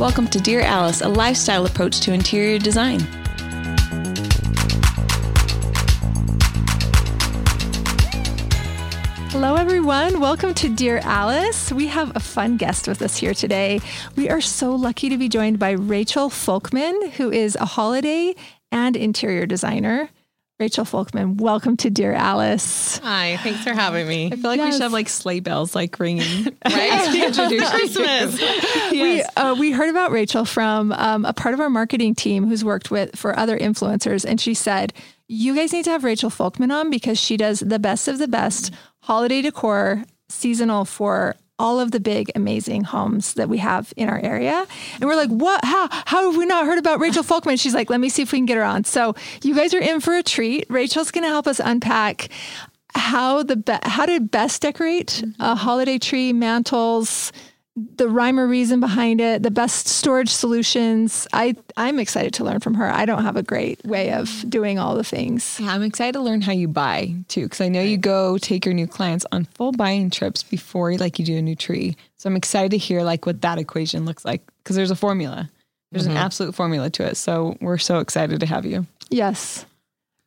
[0.00, 3.00] Welcome to Dear Alice, a lifestyle approach to interior design.
[9.28, 10.18] Hello, everyone.
[10.18, 11.70] Welcome to Dear Alice.
[11.70, 13.82] We have a fun guest with us here today.
[14.16, 18.34] We are so lucky to be joined by Rachel Folkman, who is a holiday
[18.72, 20.08] and interior designer.
[20.60, 22.98] Rachel Folkman, welcome to Dear Alice.
[22.98, 24.26] Hi, thanks for having me.
[24.26, 26.48] I feel like we should have like sleigh bells like ringing.
[26.66, 27.24] Right?
[27.26, 28.38] Introduce Christmas.
[28.90, 32.62] We uh, we heard about Rachel from um, a part of our marketing team who's
[32.62, 34.92] worked with for other influencers, and she said,
[35.28, 38.28] "You guys need to have Rachel Folkman on because she does the best of the
[38.28, 44.08] best holiday decor, seasonal for." All of the big, amazing homes that we have in
[44.08, 44.66] our area.
[44.94, 45.62] And we're like, what?
[45.62, 45.88] How?
[46.06, 47.60] How have we not heard about Rachel Folkman?
[47.60, 48.84] She's like, let me see if we can get her on.
[48.84, 50.64] So you guys are in for a treat.
[50.70, 52.30] Rachel's going to help us unpack
[52.94, 55.42] how the be- how to best decorate mm-hmm.
[55.42, 57.30] a holiday tree, mantles,
[57.96, 61.26] the rhyme or reason behind it, the best storage solutions.
[61.32, 62.90] I I'm excited to learn from her.
[62.90, 65.58] I don't have a great way of doing all the things.
[65.60, 68.64] Yeah, I'm excited to learn how you buy too, because I know you go take
[68.64, 71.96] your new clients on full buying trips before like you do a new tree.
[72.16, 75.50] So I'm excited to hear like what that equation looks like because there's a formula.
[75.92, 76.18] There's an mm-hmm.
[76.18, 77.16] absolute formula to it.
[77.16, 78.86] So we're so excited to have you.
[79.08, 79.66] Yes.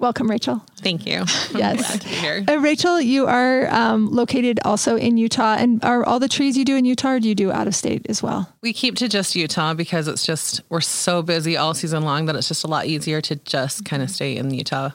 [0.03, 0.61] Welcome, Rachel.
[0.81, 1.23] Thank you.
[1.55, 1.77] Yes.
[1.77, 2.43] Glad to be here.
[2.45, 6.65] Uh, Rachel, you are um, located also in Utah, and are all the trees you
[6.65, 8.53] do in Utah, or do you do out of state as well?
[8.61, 12.35] We keep to just Utah because it's just, we're so busy all season long that
[12.35, 14.89] it's just a lot easier to just kind of stay in Utah.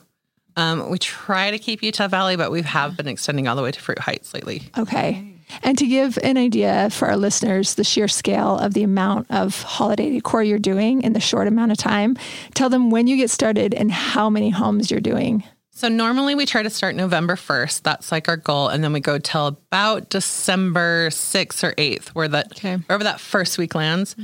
[0.59, 3.71] Um, we try to keep Utah Valley, but we have been extending all the way
[3.71, 4.65] to Fruit Heights lately.
[4.77, 5.37] Okay.
[5.63, 9.63] And to give an idea for our listeners, the sheer scale of the amount of
[9.63, 12.17] holiday decor you're doing in the short amount of time,
[12.55, 15.43] tell them when you get started and how many homes you're doing.
[15.71, 17.83] So normally we try to start November 1st.
[17.83, 18.67] That's like our goal.
[18.69, 22.75] And then we go till about December 6th or 8th, where that, Okay.
[22.77, 24.17] wherever that first week lands.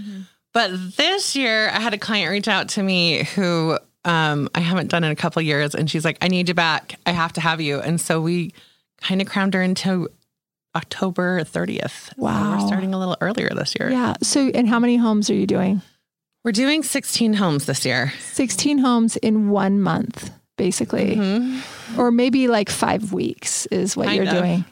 [0.53, 4.89] But this year I had a client reach out to me who um, I haven't
[4.91, 5.75] done in a couple of years.
[5.75, 6.97] And she's like, I need you back.
[7.07, 7.79] I have to have you.
[7.81, 8.53] And so we
[9.01, 10.09] kind of crammed her into
[10.77, 12.09] October 30th.
[12.09, 12.53] So Wow.
[12.59, 13.91] we're starting a little earlier this year.
[13.91, 14.15] Yeah.
[14.23, 15.83] So, and how many homes are you doing?
[16.45, 18.13] We're doing 16 homes this year.
[18.21, 21.99] 16 homes in one month, basically, mm-hmm.
[22.01, 24.43] or maybe like five weeks is what Kind you're of.
[24.43, 24.65] doing.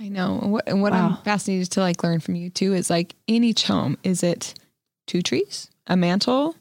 [0.00, 0.38] I know.
[0.42, 1.18] And what, and what Wow.
[1.18, 4.54] I'm fascinated to like learn from you too is like in each home, is it
[5.06, 6.56] two trees, a mantle,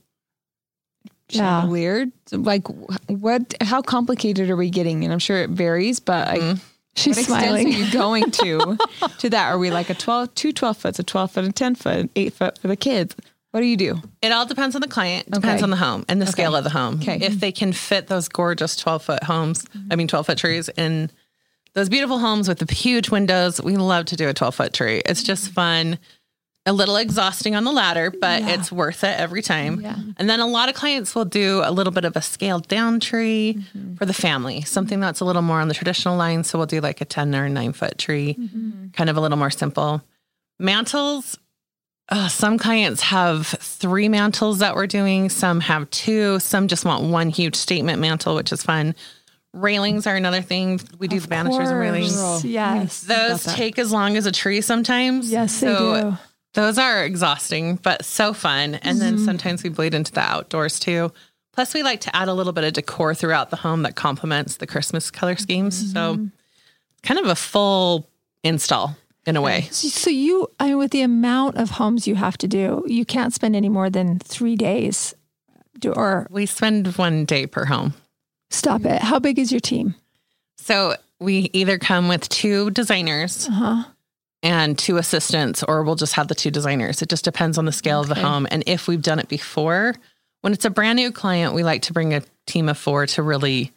[1.30, 1.62] Yeah.
[1.62, 2.08] chandelier?
[2.32, 2.68] Like
[3.08, 3.56] what?
[3.62, 5.04] How complicated are we getting?
[5.04, 6.60] And I'm sure it varies, but like, mm-hmm.
[6.96, 7.68] She's what smiling.
[7.68, 8.78] extent are you going to
[9.20, 9.48] to that?
[9.48, 12.10] Are we like a 12, two 12 foots, a 12 foot, a 10 foot, an
[12.16, 13.16] eight foot for the kids?
[13.52, 14.02] What do you do?
[14.22, 15.64] It all depends on the client, depends Okay.
[15.64, 17.00] on the home and the scale of the home.
[17.02, 17.18] Okay.
[17.22, 21.10] If they can fit those gorgeous 12 foot homes, I mean, 12 foot trees in
[21.74, 25.02] those beautiful homes with the huge windows, we love to do a 12 foot tree.
[25.06, 25.98] It's just fun,
[26.70, 28.50] a little exhausting on the ladder, but Yeah.
[28.52, 29.82] it's worth it every time.
[29.82, 29.96] Yeah.
[30.18, 33.00] And then a lot of clients will do a little bit of a scaled down
[33.00, 33.58] tree
[33.98, 36.44] for the family, something that's a little more on the traditional line.
[36.44, 38.38] So we'll do like a 10 or 9 foot tree,
[38.94, 40.02] kind of a little more simple.
[40.60, 41.38] Mantles,
[42.10, 45.30] uh, some clients have three mantles that we're doing.
[45.30, 46.40] Some have two.
[46.40, 48.94] Some just want one huge statement mantle, which is fun.
[49.54, 50.80] Railings are another thing.
[51.00, 52.46] We do the banisters and railings.
[52.46, 53.02] Yes.
[53.02, 55.32] Those take as long as a tree sometimes.
[55.32, 56.18] Yes, they do.
[56.54, 58.76] Those are exhausting, but so fun.
[58.76, 61.12] And then sometimes we bleed into the outdoors too.
[61.54, 64.58] Plus, we like to add a little bit of decor throughout the home that complements
[64.58, 65.92] the Christmas color schemes.
[65.94, 66.28] So,
[67.04, 68.10] kind of a full
[68.44, 68.96] install
[69.26, 69.68] in a way.
[69.72, 73.04] So, so you, I mean, with the amount of homes you have to do, you
[73.06, 75.14] can't spend any more than three days.
[75.78, 77.94] Do, or We spend one day per home.
[78.50, 79.02] stop it.
[79.02, 79.96] How big is your team?
[80.58, 83.84] So we either come with two designers Uh-huh.
[84.44, 87.02] And two assistants, or we'll just have the two designers.
[87.02, 88.48] It just depends on the scale of the home.
[88.52, 89.96] And if we've done it before,
[90.42, 93.22] when it's a brand new client, we like to bring a team of four to
[93.24, 93.72] really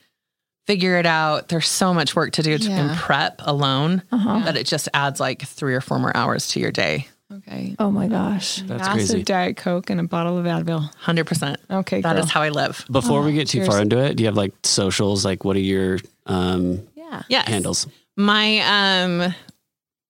[0.67, 1.49] figure it out.
[1.49, 2.97] There's so much work to do to, in Yeah.
[3.01, 4.41] prep alone Uh-huh.
[4.45, 7.09] that it just adds like three or four more hours to your day.
[7.33, 7.75] Okay.
[7.81, 8.57] Oh my gosh.
[8.59, 9.23] That's Massive crazy.
[9.25, 10.89] Diet Coke and a bottle of Advil.
[11.05, 11.57] 100%.
[11.71, 12.31] Okay, That is girl.
[12.31, 12.85] how I live.
[12.91, 15.25] Before we get too far into it, do you have like socials?
[15.25, 17.23] Like, what are your um, Yeah.
[17.29, 17.49] Yes.
[17.49, 17.87] handles?
[18.17, 18.61] My,
[19.03, 19.35] um,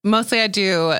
[0.03, 0.93] mostly I do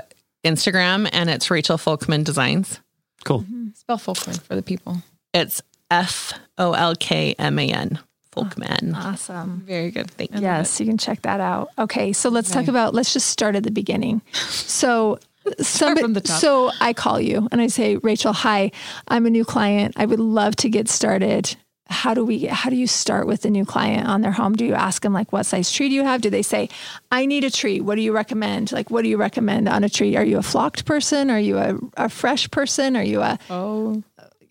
[0.43, 2.79] Instagram and it's Rachel Folkman Designs.
[3.23, 3.41] Cool.
[3.41, 3.69] Mm-hmm.
[3.75, 4.97] Spell Folkman for the people.
[5.33, 7.99] It's F O L K M A N,
[8.35, 8.93] Folkman.
[8.95, 9.63] Ah, awesome.
[9.65, 10.11] Very good.
[10.11, 10.41] Thank you.
[10.41, 11.69] Yes, you can check that out.
[11.77, 12.93] Okay, so let's talk about.
[12.93, 14.21] Let's just start at the beginning.
[14.33, 15.19] So,
[15.59, 16.39] somebody, from the top.
[16.39, 18.71] so I call you and I say, Rachel, hi,
[19.07, 19.93] I'm a new client.
[19.97, 21.55] I would love to get started.
[21.87, 24.55] How do we how do you start with a new client on their home?
[24.55, 26.21] Do you ask them like what size tree do you have?
[26.21, 26.69] Do they say
[27.11, 27.81] i need a tree.
[27.81, 28.71] What do you recommend?
[28.71, 30.15] Like what do you recommend on a tree?
[30.15, 31.29] Are you a flocked person?
[31.29, 32.95] Are you a, a fresh person?
[32.95, 34.03] Are you a Oh,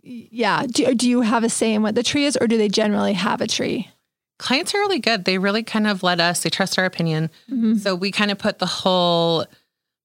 [0.02, 0.66] yeah.
[0.66, 3.14] Do, do you have a say in what the tree is or do they generally
[3.14, 3.88] have a tree?
[4.38, 5.24] Clients are really good.
[5.24, 7.30] They really kind of let us, they trust our opinion.
[7.48, 7.76] Mm-hmm.
[7.76, 9.46] So we kind of put the whole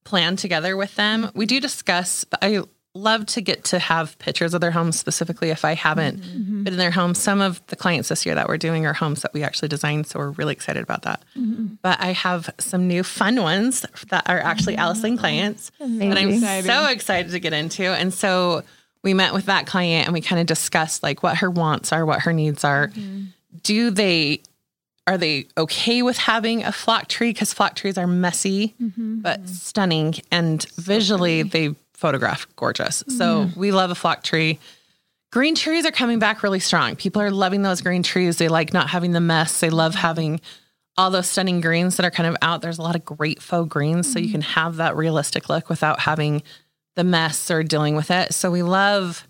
[0.05, 1.31] plan together with them.
[1.33, 2.63] We do discuss, I
[2.97, 6.63] love to get to have pictures of their homes specifically if I haven't mm-hmm.
[6.63, 7.13] been in their home.
[7.13, 10.07] Some of the clients this year that we're doing are homes that we actually designed.
[10.07, 11.23] So we're really excited about that.
[11.37, 11.75] Mm-hmm.
[11.81, 16.29] But I have some new fun ones that are actually Alice Lane clients that I'm
[16.29, 16.63] Amazing.
[16.63, 17.83] so excited to get into.
[17.83, 18.63] And so
[19.03, 22.05] we met with that client and we kind of discussed like what her wants are,
[22.05, 22.87] what her needs are.
[22.87, 23.25] Mm-hmm.
[23.63, 24.41] Do they
[25.07, 27.29] are they okay with having a flock tree?
[27.29, 28.75] Because flock trees are messy
[29.21, 33.03] but stunning and visually they photograph gorgeous.
[33.07, 33.59] So mm-hmm.
[33.59, 34.59] we love a flock tree.
[35.31, 36.95] Green trees are coming back really strong.
[36.95, 38.37] People are loving those green trees.
[38.37, 39.59] They like not having the mess.
[39.59, 40.39] They love having
[40.95, 42.61] all those stunning greens that are kind of out.
[42.61, 44.33] There's a lot of great faux greens, so you mm-hmm.
[44.33, 46.43] can have that realistic look without having
[46.95, 48.33] the mess or dealing with it.
[48.33, 49.27] So we love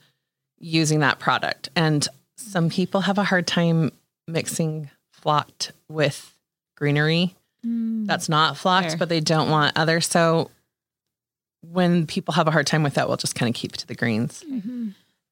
[0.59, 1.69] using that product.
[1.75, 3.91] And some people have a hard time
[4.27, 6.33] mixing flocked with
[6.75, 7.33] greenery
[7.65, 8.05] mm.
[8.05, 8.97] that's not flocked, Fair.
[8.97, 10.01] but they don't want other.
[10.01, 10.51] So
[11.71, 13.95] when people have a hard time with that, we'll just kind of keep to the
[13.95, 14.43] greens.
[14.49, 14.89] Mm-hmm.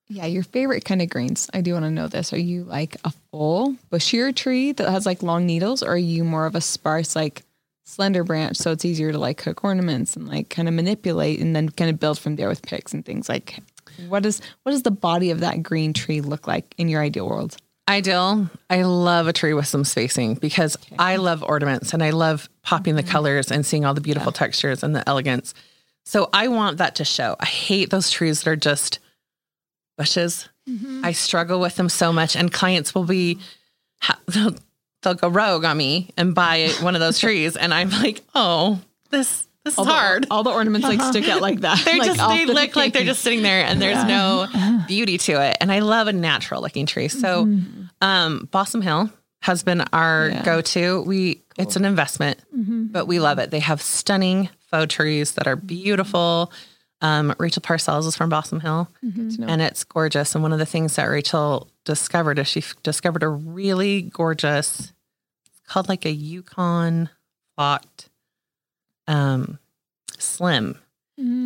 [0.08, 0.26] yeah.
[0.26, 1.50] Your favorite kind of greens?
[1.54, 2.34] I do want to know this.
[2.34, 6.24] Are you like a full bushier tree that has like long needles, or are you
[6.24, 7.44] more of a sparse, like
[7.86, 11.56] slender branch, so it's easier to like cook ornaments and like kind of manipulate, and
[11.56, 13.60] then kind of build from there with picks and things like.
[14.10, 17.30] What is what does the body of that green tree look like in your ideal
[17.30, 17.56] world?
[17.88, 18.50] Ideal.
[18.70, 22.96] I love a tree with some spacing because I love ornaments and I love popping
[22.96, 23.12] the mm-hmm.
[23.12, 25.54] colors and seeing all the beautiful textures and the elegance.
[26.06, 27.36] So I want that to show.
[27.40, 29.00] I hate those trees that are just
[29.98, 30.48] bushes.
[30.70, 31.04] Mm-hmm.
[31.04, 33.40] I struggle with them so much, and clients will be
[34.28, 34.56] they'll,
[35.02, 38.80] they'll go rogue on me and buy one of those trees, and I'm like, oh,
[39.10, 40.28] this this is hard.
[40.30, 41.82] all the ornaments like stick out like that.
[41.86, 44.46] They're like, just they the look like they're just sitting there and there's no
[44.88, 45.58] beauty to it.
[45.60, 47.08] And I love a natural looking tree.
[47.08, 47.86] So mm-hmm.
[48.00, 49.10] um Balsam Hill
[49.42, 50.44] has been our Yeah.
[50.44, 51.02] go-to.
[51.02, 52.86] We it's an investment, mm-hmm.
[52.88, 53.50] but we love it.
[53.50, 56.52] They have stunning faux trees that are beautiful.
[57.02, 58.88] Um, Rachel Parcells is from Balsam Hill,
[59.50, 60.34] and it's gorgeous.
[60.34, 64.94] And one of the things that Rachel discovered is she f- discovered a really gorgeous,
[65.68, 67.10] called like a Yukon
[67.56, 68.10] flocked
[69.08, 69.60] um,
[70.18, 70.80] slim.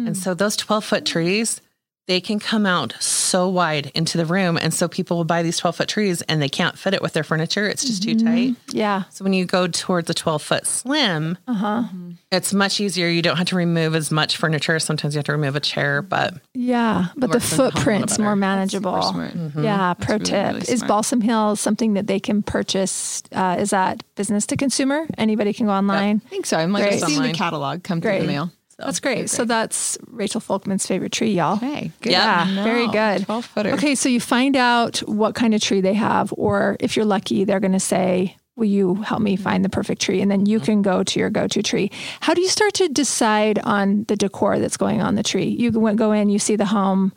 [0.07, 1.61] And so those 12 foot trees,
[2.09, 4.57] they can come out so wide into the room.
[4.59, 7.13] And so people will buy these 12 foot trees and they can't fit it with
[7.13, 7.69] their furniture.
[7.69, 8.55] It's just too tight.
[8.71, 11.83] yeah So when you go towards a 12 foot slim, uh-huh
[12.31, 13.07] it's much easier.
[13.07, 14.77] You don't have to remove as much furniture.
[14.79, 17.65] Sometimes you have to remove a chair, but yeah but the Works in the home
[17.65, 19.33] a little footprint's more Super manageable smart.
[19.55, 20.83] Yeah, pro really, tip really is.
[20.83, 23.23] Balsam Hill something that they can purchase?
[23.31, 25.07] Uh, is that business to consumer?
[25.17, 26.21] Anybody can go online.
[26.25, 26.57] I think so.
[26.57, 27.03] I'm like Great.
[27.03, 28.21] I've seen the catalog come through Great.
[28.21, 28.51] the mail.
[28.79, 29.29] So That's great.
[29.29, 31.57] So that's Rachel Folkman's favorite tree, y'all.
[31.57, 32.11] Hey, good.
[32.11, 32.47] Yeah.
[32.47, 33.25] Yeah, very good.
[33.25, 33.69] 12 footer.
[33.73, 37.43] Okay, so you find out what kind of tree they have, or if you're lucky,
[37.43, 40.19] they're going to say, Will you help me find the perfect tree?
[40.21, 41.91] And then you can go to your go to tree.
[42.19, 45.45] How do you start to decide on the decor that's going on the tree?
[45.45, 47.13] You go go in, you see the home,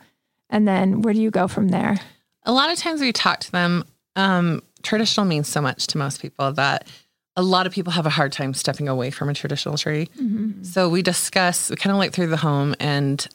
[0.49, 1.99] and then where do you go from there?
[2.45, 3.85] a lot of times we talk to them.
[4.15, 6.87] Um, traditional means so much to most people that
[7.35, 10.09] a lot of people have a hard time stepping away from a traditional tree.
[10.19, 10.63] Mm-hmm.
[10.63, 13.27] So we discuss, we kind of look through the home and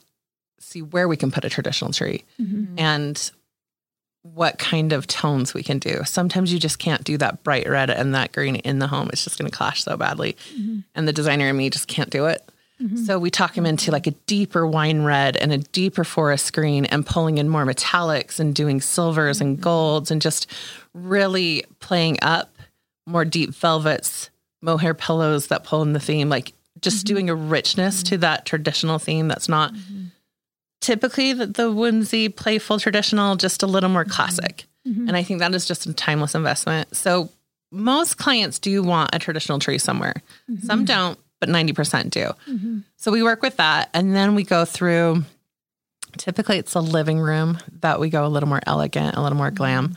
[0.60, 2.78] see where we can put a traditional tree mm-hmm.
[2.78, 3.30] and
[4.22, 6.02] what kind of tones we can do.
[6.04, 9.08] Sometimes you just can't do that bright red and that green in the home.
[9.12, 10.36] It's just going to clash so badly.
[10.54, 10.80] Mm-hmm.
[10.94, 12.42] And the designer and me just can't do it.
[13.06, 16.84] So we talk him into like a deeper wine red and a deeper forest green
[16.84, 20.48] and pulling in more metallics and doing silvers and golds and just
[20.94, 22.54] really playing up
[23.08, 27.14] more deep velvets, mohair pillows that pull in the theme, like just mm-hmm.
[27.14, 28.20] doing a richness to mm-hmm.
[28.20, 30.04] that traditional theme that's not mm-hmm.
[30.80, 34.64] typically the, the whimsy, playful, traditional, just a little more classic.
[35.08, 36.96] And I think that is just a timeless investment.
[36.96, 37.28] So
[37.70, 40.14] most clients do want a traditional tree somewhere.
[40.62, 42.30] Some don't, but 90% do.
[42.96, 43.90] So we work with that.
[43.92, 45.24] And then we go through,
[46.16, 49.50] typically it's a living room that we go a little more elegant, a little more
[49.50, 49.96] glam.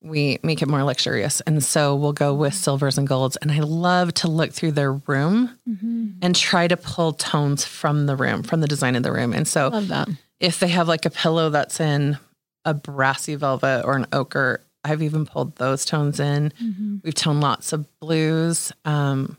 [0.00, 1.40] We make it more luxurious.
[1.40, 3.36] And so we'll go with silvers and golds.
[3.36, 6.10] And I love to look through their room mm-hmm.
[6.22, 9.32] and try to pull tones from the room, from the design of the room.
[9.32, 10.08] And so Love that.
[10.38, 12.16] if they have like a pillow that's in
[12.64, 16.52] a brassy velvet or an ochre, I've even pulled those tones in.
[16.62, 16.96] Mm-hmm.
[17.02, 18.72] We've toned lots of blues.
[18.84, 19.36] Um,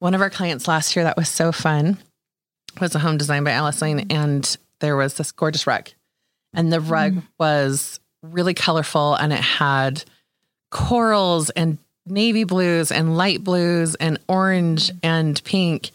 [0.00, 1.98] one of our clients last year that was so fun
[2.80, 5.88] was a home designed by Alice Lane, and there was this gorgeous rug,
[6.52, 7.22] and the rug mm.
[7.38, 8.00] was
[8.32, 10.04] really colorful and it had
[10.70, 15.90] corals and navy blues and light blues and orange and pink.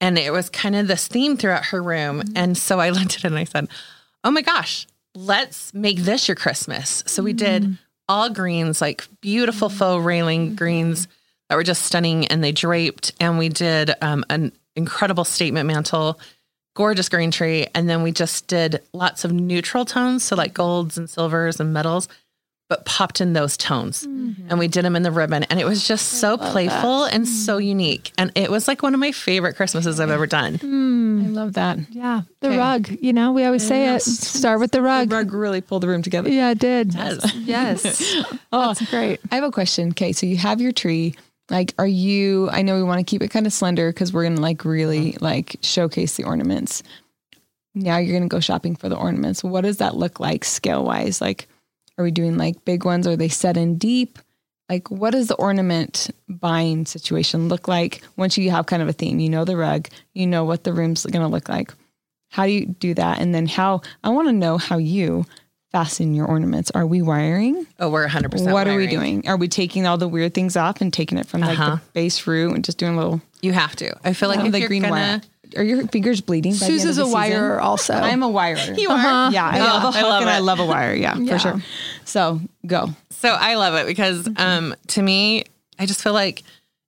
[0.00, 2.20] And it was kind of this theme throughout her room.
[2.20, 2.36] Mm-hmm.
[2.36, 3.68] And so I looked at it and I said,
[4.24, 7.02] Oh my gosh, let's make this your Christmas.
[7.06, 7.72] So we did mm-hmm.
[8.08, 10.06] all greens, like beautiful faux mm-hmm.
[10.06, 11.08] railing greens
[11.48, 13.12] that were just stunning and they draped.
[13.20, 16.20] And we did um, an incredible statement mantle,
[16.78, 17.66] gorgeous green tree.
[17.74, 20.22] And then we just did lots of neutral tones.
[20.22, 22.08] So like golds and silvers and metals,
[22.68, 24.06] but popped in those tones.
[24.06, 24.46] Mm-hmm.
[24.48, 25.42] And we did them in the ribbon.
[25.44, 27.26] And it was just so playful and mm.
[27.26, 28.12] so unique.
[28.16, 30.58] And it was like one of my favorite Christmases I've ever done.
[30.58, 31.24] Mm.
[31.24, 31.78] I love that.
[31.90, 32.22] Yeah.
[32.40, 32.58] The Okay.
[32.58, 34.02] rug, you know, we always say it.
[34.02, 35.08] Start with the rug.
[35.08, 35.32] The rug.
[35.32, 36.30] rug really pulled the room together.
[36.30, 36.94] Yeah, it did.
[36.94, 37.34] Yes.
[37.34, 38.14] Yes.
[38.52, 39.20] Oh, That's great.
[39.30, 39.90] I have a question.
[39.90, 41.14] Okay, so you have your tree.
[41.50, 42.50] Like, are you?
[42.50, 45.12] I know we want to keep it kind of slender because we're gonna like really
[45.12, 45.24] mm-hmm.
[45.24, 46.82] like showcase the ornaments.
[47.74, 49.42] Now you're gonna go shopping for the ornaments.
[49.42, 51.20] What does that look like scale wise?
[51.20, 51.48] Like,
[51.96, 53.06] are we doing like big ones?
[53.06, 54.18] Are they set in deep?
[54.68, 58.92] Like, what does the ornament buying situation look like once you have kind of a
[58.92, 59.18] theme?
[59.18, 61.72] You know the rug, you know what the room's gonna look like.
[62.30, 63.20] How do you do that?
[63.20, 63.80] And then how?
[64.04, 65.24] I want to know how you
[65.72, 66.70] fasten your ornaments.
[66.74, 67.66] Are we wiring?
[67.78, 69.28] Oh, we're 100% What are we doing?
[69.28, 71.76] Are we taking all the weird things off and taking it from like Uh-huh.
[71.76, 73.94] the base root and just doing a little You have to.
[74.04, 75.20] I feel like like if the you're green gonna, wire?
[75.56, 76.52] Are your fingers bleeding?
[76.52, 77.20] by the end of Susan's the a season?
[77.20, 77.94] wirer also.
[78.10, 78.74] I'm a wirer.
[78.78, 79.30] You are.
[79.32, 80.94] yeah, I Oh, love a hook I love and I love a wire.
[80.94, 81.32] Yeah, Yeah.
[81.32, 81.62] for sure.
[82.04, 82.90] So go.
[83.10, 84.40] So I love it because Mm-hmm.
[84.42, 85.44] um, to me,
[85.78, 86.42] I just feel like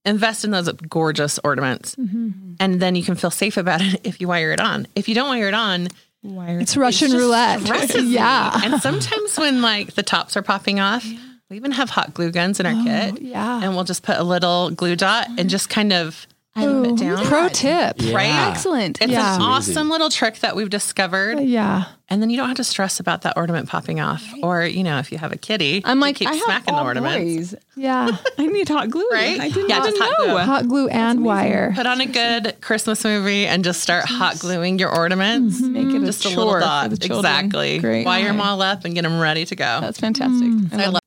[0.07, 2.55] invest in those gorgeous ornaments, Mm-hmm.
[2.61, 4.87] and then you can feel safe about it if you wire it on.
[4.97, 5.89] If you don't wire it on,
[6.23, 6.61] Wire.
[6.61, 7.61] it's Russian just roulette.
[7.61, 8.61] stresses yeah.
[8.65, 11.05] And sometimes when like the tops are popping off,
[11.49, 13.61] we even have hot glue guns in our kit, Oh, yeah.
[13.63, 16.27] and we'll just put a little glue dot and just kind of
[16.59, 17.25] Ooh, it down.
[17.27, 17.97] Pro tip.
[17.99, 18.15] Yeah.
[18.15, 18.49] Right?
[18.51, 19.01] Excellent.
[19.01, 19.37] It's Yeah.
[19.37, 21.39] an awesome little trick that we've discovered.
[21.41, 21.85] Yeah.
[22.09, 24.25] And then you don't have to stress about that ornament popping off.
[24.43, 26.75] Or, you know, if you have a kitty, I'm to like, keep I have smacking
[26.75, 27.53] all the ornaments.
[27.53, 27.61] boys.
[27.77, 28.11] Yeah.
[28.39, 29.09] I need hot glue.
[29.13, 29.39] Right?
[29.41, 30.25] I did Yeah, not just hot know.
[30.35, 30.39] glue.
[30.39, 31.73] Hot glue and wire.
[31.77, 35.61] Put on a good Christmas movie and just start hot gluing your ornaments.
[35.63, 35.73] Mm-hmm.
[35.73, 36.91] Make it Just a a chore little for dot.
[36.91, 37.07] the.
[37.17, 37.79] Exactly.
[37.79, 38.05] Great.
[38.05, 39.79] Wire them all up and get them ready to go.
[39.81, 40.49] That's fantastic.
[40.73, 41.00] I I love love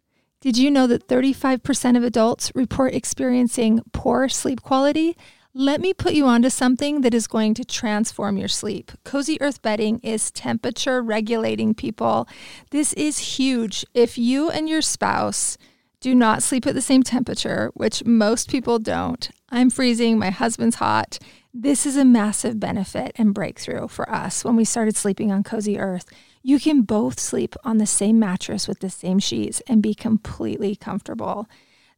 [0.43, 5.15] Did you know that 35% of adults report experiencing poor sleep quality?
[5.53, 8.91] Let me put you onto something that is going to transform your sleep.
[9.05, 12.27] Cozy Earth bedding is temperature regulating, people.
[12.71, 13.85] This is huge.
[13.93, 15.57] If you and your spouse
[16.01, 20.75] do not sleep at the same temperature, which most people don't, I'm freezing, my husband's
[20.75, 21.19] hot.
[21.53, 25.79] This is a massive benefit and breakthrough for us when we started sleeping on Cozy
[25.79, 26.11] Earth.
[26.45, 30.75] You can both sleep on the same mattress with the same sheets and be completely
[30.75, 31.47] comfortable.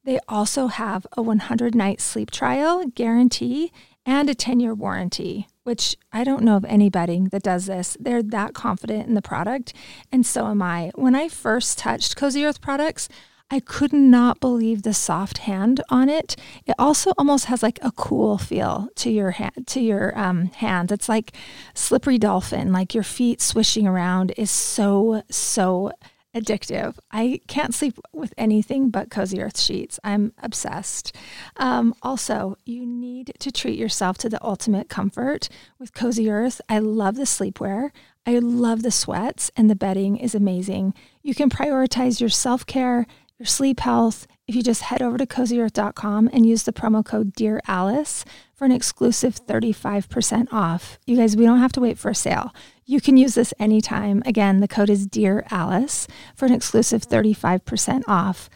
[0.04, 3.72] They also have a 100 night sleep trial guarantee
[4.06, 7.98] and a 10 year warranty, which I don't know of any bedding that does this.
[8.00, 9.74] They're that confident in the product,
[10.12, 10.92] and so am I.
[10.94, 13.10] When I first touched Cozy Earth products,
[13.52, 16.36] I could not believe the soft hand on it.
[16.66, 19.68] It also almost has like a cool feel to your hand.
[19.68, 21.34] To your um, hand, it's like
[21.76, 22.72] slippery dolphin.
[22.72, 25.92] Like your feet swishing around is so so
[26.36, 26.98] addictive.
[27.12, 30.00] I can't sleep with anything but Cozy Earth sheets.
[30.04, 31.16] I'm obsessed.
[31.58, 35.48] Um, also, you need to treat yourself to the ultimate comfort
[35.80, 36.60] with Cozy Earth.
[36.68, 37.92] I love the sleepwear.
[38.28, 40.94] I love the sweats, and the bedding is amazing.
[41.22, 43.06] You can prioritize your self care,
[43.40, 47.34] your sleep health, if you just head over to cozyearth.com and use the promo code
[47.34, 48.24] Dear Alice
[48.54, 50.98] for an exclusive 35% off.
[51.06, 52.54] You guys, we don't have to wait for a sale.
[52.86, 54.24] You can use this anytime.
[54.26, 58.50] Again, the code is Dear Alice for an exclusive 35% off.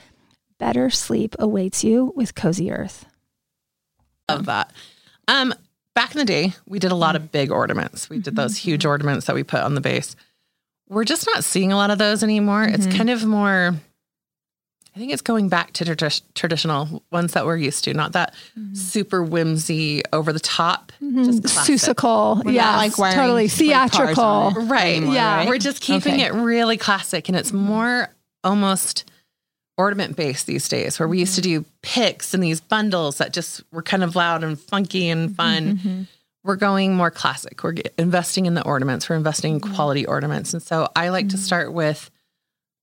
[0.60, 3.06] Better sleep awaits you with Cozy Earth.
[4.30, 4.72] Love that.
[5.28, 5.54] Um,
[5.96, 8.10] back in the day, we did a lot of big ornaments.
[8.10, 10.16] We did those huge ornaments that we put on the base.
[10.88, 12.64] We're just not seeing a lot of those anymore.
[12.64, 13.76] It's kind of more.
[14.96, 18.34] I think it's going back to tradi- traditional ones that we're used to, not that
[18.58, 18.74] mm-hmm.
[18.74, 21.24] super whimsy, over the top, mm-hmm.
[21.24, 21.76] just classic.
[21.76, 22.44] Seussical.
[22.44, 24.52] We're Yeah, like wearing totally theatrical.
[24.58, 24.98] Right.
[24.98, 25.36] anymore, Yeah.
[25.38, 25.48] right?
[25.48, 26.26] We're just keeping Okay.
[26.26, 27.66] it really classic and it's mm-hmm.
[27.66, 29.10] more almost
[29.78, 33.64] ornament based these days where we used to do picks and these bundles that just
[33.72, 36.08] were kind of loud and funky and fun.
[36.44, 37.64] We're going more classic.
[37.64, 39.10] We're investing in the ornaments.
[39.10, 40.54] We're investing in quality ornaments.
[40.54, 42.10] And so I like to start with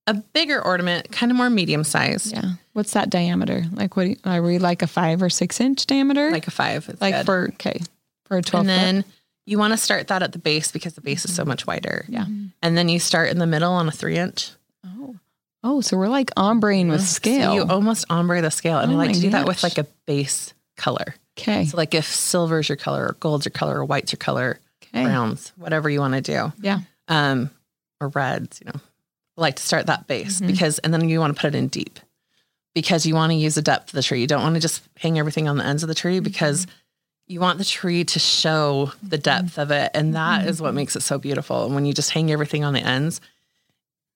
[0.06, 2.52] a bigger ornament, kind of more medium size, Yeah.
[2.74, 3.64] What's that diameter?
[3.72, 6.30] Like, what do you, are we like a five or six inch diameter?
[6.30, 6.88] like a five.
[7.00, 7.26] Like good.
[7.26, 7.80] for, okay,
[8.26, 8.76] for a 12 and foot?
[8.84, 9.04] then
[9.46, 12.04] you want to start that at the base because the base is so much wider.
[12.08, 12.26] Yeah.
[12.62, 14.50] And then you start in the middle on a three inch.
[14.86, 15.16] Oh.
[15.64, 17.50] Oh, so we're like ombreing with scale.
[17.52, 18.78] So you almost ombre the scale.
[18.78, 21.14] And Oh I like to do that with like a base color.
[21.38, 21.64] okay.
[21.64, 25.02] So like if silver's your color or gold's your color or white's your color, Okay.
[25.04, 26.52] browns, whatever you want to do.
[26.60, 26.80] Yeah.
[27.08, 27.50] Um,
[28.00, 28.80] or reds, you know,
[29.36, 30.46] like to start that base mm-hmm.
[30.46, 32.00] because, and then you want to put it in deep
[32.74, 34.20] because you want to use the depth of the tree.
[34.20, 37.32] You don't want to just hang everything on the ends of the tree because mm-hmm.
[37.32, 39.22] you want the tree to show the mm-hmm.
[39.22, 39.90] depth of it.
[39.94, 41.64] And that is what makes it so beautiful.
[41.64, 43.20] And when you just hang everything on the ends,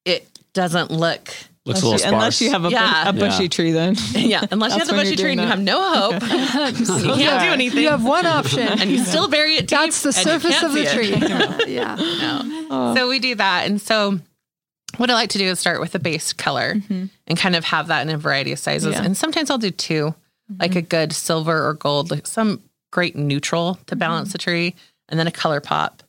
[0.04, 1.34] it doesn't look,
[1.66, 3.48] Looks a little Unless you, unless you have a, bu- a bushy Yeah.
[3.48, 6.22] tree, then yeah, unless you have a bushy you're tree and you have no hope,
[6.22, 7.82] you can't do anything.
[7.82, 8.66] You have one option.
[8.66, 9.78] and you still bury it deep.
[9.78, 11.10] That's the surface of the tree.
[11.70, 11.96] yeah.
[11.96, 12.66] No.
[12.70, 12.94] Oh.
[12.94, 13.66] So we do that.
[13.66, 14.20] And so
[14.96, 17.06] what I like to do is start with a base color mm-hmm.
[17.26, 18.94] and kind of have that in a variety of sizes.
[18.94, 19.02] Yeah.
[19.02, 20.54] And sometimes I'll do 2 mm-hmm.
[20.58, 24.32] like a good silver or gold, like some great neutral to balance mm-hmm.
[24.32, 24.74] the tree,
[25.08, 26.02] and then a color pop.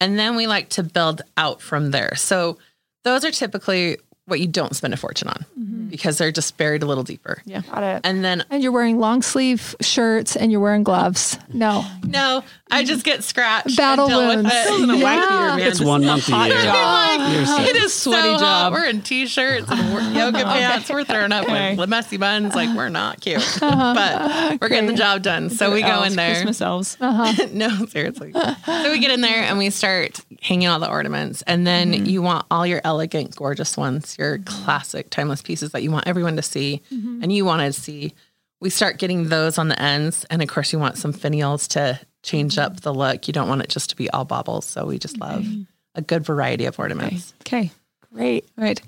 [0.00, 2.14] And then we like to build out from there.
[2.16, 2.58] So
[3.04, 5.44] those are typically what you don't spend a fortune on
[5.90, 7.42] because they're just buried a little deeper.
[7.44, 7.60] Yeah.
[7.60, 8.00] Got it.
[8.04, 11.38] And then And you're wearing long sleeve shirts and you're wearing gloves.
[11.52, 11.84] No.
[12.02, 13.76] no, I just get scratched.
[13.76, 14.50] Battle and deal with wounds.
[14.52, 14.82] it.
[14.82, 15.20] in Yeah.
[15.20, 15.60] beater, man.
[15.60, 16.58] It's one month a year.
[16.58, 17.68] You're.
[17.68, 18.40] It is Sweaty so hot.
[18.40, 18.72] job.
[18.72, 20.90] We're in t-shirts and we're yoga pants.
[20.90, 21.76] We're throwing up Okay.
[21.76, 22.54] with messy buns.
[22.54, 23.94] Like we're not cute, uh-huh.
[23.94, 25.50] but we're getting the job done.
[25.50, 26.30] So we go Elves, in there.
[26.34, 26.96] Christmas elves.
[27.00, 27.46] Uh-huh.
[27.52, 28.32] no, seriously.
[28.32, 32.06] so we get in there and we start hanging all the ornaments, and then mm-hmm.
[32.06, 36.36] you want all your elegant, gorgeous ones, your classic, timeless pieces that you want everyone
[36.36, 37.22] to see, mm-hmm.
[37.22, 38.14] and you want to see.
[38.60, 41.98] We start getting those on the ends, and of course, you want some finials to
[42.22, 42.80] change up mm-hmm.
[42.80, 43.26] the look.
[43.26, 44.66] You don't want it just to be all baubles.
[44.66, 45.46] So we just love
[45.94, 47.34] a good variety of ornaments.
[47.42, 47.70] Okay.
[48.12, 48.48] Great.
[48.56, 48.80] All right.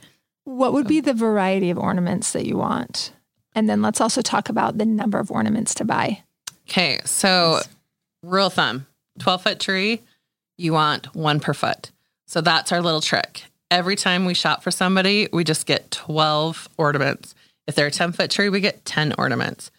[0.44, 3.12] What would be the variety of ornaments that you want?
[3.54, 6.22] And then let's also talk about the number of ornaments to buy.
[6.68, 7.60] Okay, so
[8.22, 8.86] rule of thumb
[9.20, 10.02] 12 foot tree,
[10.56, 11.90] you want one per foot.
[12.26, 13.44] So that's our little trick.
[13.70, 17.34] Every time we shop for somebody, we just get 12 ornaments.
[17.66, 19.70] If they're a 10 foot tree, we get 10 ornaments.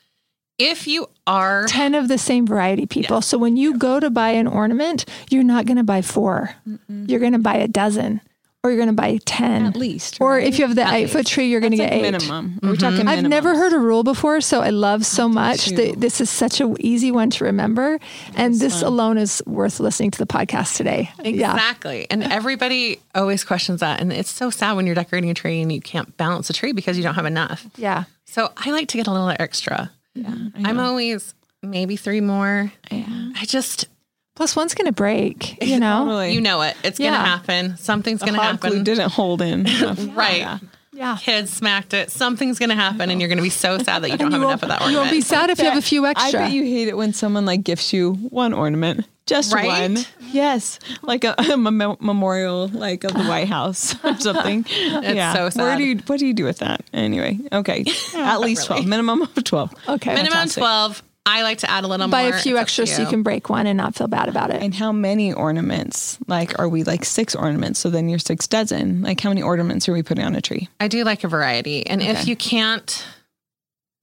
[0.57, 3.21] If you are, 10 of the same variety people.
[3.21, 6.79] So when you go to buy an ornament, you're not going to buy 4 you
[6.87, 8.21] You're going to buy a dozen
[8.63, 9.65] or you're going to buy 10.
[9.67, 10.17] At least.
[10.19, 12.01] Or if you have the At eight foot tree, you're going to get like eight.
[12.01, 12.53] minimum.
[12.55, 12.67] Mm-hmm.
[12.67, 13.29] We're talking I've minimum.
[13.29, 16.75] never heard a rule before, so I love so much that this is such an
[16.79, 17.99] easy one to remember.
[18.35, 21.11] And this alone is worth listening to the podcast today.
[21.19, 21.29] Yeah.
[21.53, 22.07] exactly.
[22.09, 24.01] And everybody always questions that.
[24.01, 26.71] And it's so sad when you're decorating a tree and you can't balance a tree
[26.71, 27.67] because you don't have enough.
[27.77, 28.05] Yeah.
[28.25, 29.91] So I like to get a little extra.
[30.15, 30.33] Yeah.
[30.63, 32.71] I'm always maybe three more.
[32.91, 33.05] Yeah.
[33.35, 33.87] I just,
[34.35, 35.99] Plus, one's going to break, you know?
[36.05, 36.33] Totally.
[36.33, 36.75] you know it.
[36.83, 37.19] It's going Yeah.
[37.21, 37.77] to happen.
[37.77, 38.83] Something's going to hot glue happen.
[38.83, 39.65] didn't hold in.
[40.13, 40.59] Right.
[40.91, 41.17] Yeah.
[41.21, 42.09] kids smacked it.
[42.11, 44.41] Something's going to happen, and you're going to be so sad that you don't have
[44.41, 44.91] enough of that ornament.
[44.91, 46.39] you won't be sad if you have a few extra.
[46.39, 49.67] I bet you hate it when someone like gifts you one ornament, just Right?
[49.91, 49.97] one.
[50.31, 54.65] Yes, like a, a mem- memorial, like of the White House or something.
[54.69, 55.33] yeah.
[55.33, 55.77] so Where sad.
[55.77, 57.39] do you what do you do with that anyway?
[57.51, 57.85] Okay,
[58.15, 59.73] at least twelve, minimum of twelve.
[59.87, 60.13] okay.
[60.13, 60.61] Minimum Fantastic.
[60.61, 61.03] 12.
[61.27, 62.35] I like to add a little Buy more.
[62.35, 64.61] a few extras so you can break one and not feel bad about it.
[64.61, 66.19] And how many ornaments?
[66.27, 67.79] Like, are we like six ornaments?
[67.79, 69.01] So then you're six dozen.
[69.01, 70.69] Like, how many ornaments are we putting on a tree?
[70.79, 71.83] I do like a variety.
[71.87, 73.03] And if you can't,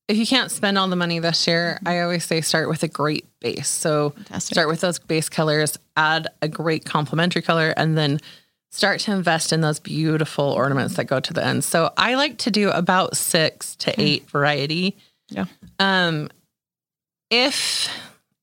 [0.09, 1.89] if you can't spend all the money this year, mm-hmm.
[1.89, 3.69] I always say start with a great base.
[3.69, 4.55] So Fantastic.
[4.55, 8.21] start with those base colors, add a great complementary color, and then
[8.71, 11.63] start to invest in those beautiful ornaments that go to the end.
[11.65, 14.01] So I like to do about six to mm-hmm.
[14.01, 14.97] eight variety.
[15.29, 15.45] Yeah.
[15.79, 16.31] Um,
[17.31, 17.89] if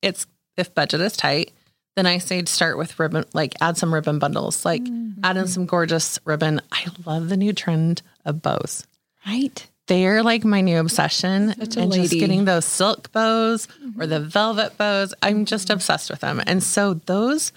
[0.01, 0.25] it's
[0.57, 1.51] if budget is tight,
[1.95, 5.45] then I say start with ribbon, like add some ribbon bundles, like add in mm-hmm.
[5.45, 6.61] some gorgeous ribbon.
[6.71, 8.87] I love the new trend of bows.
[9.25, 9.68] Right.
[9.89, 13.67] They're like my new obsession, Such a and just getting those silk bows
[13.99, 15.13] or the velvet bows.
[15.21, 17.51] I'm just obsessed with them, and so those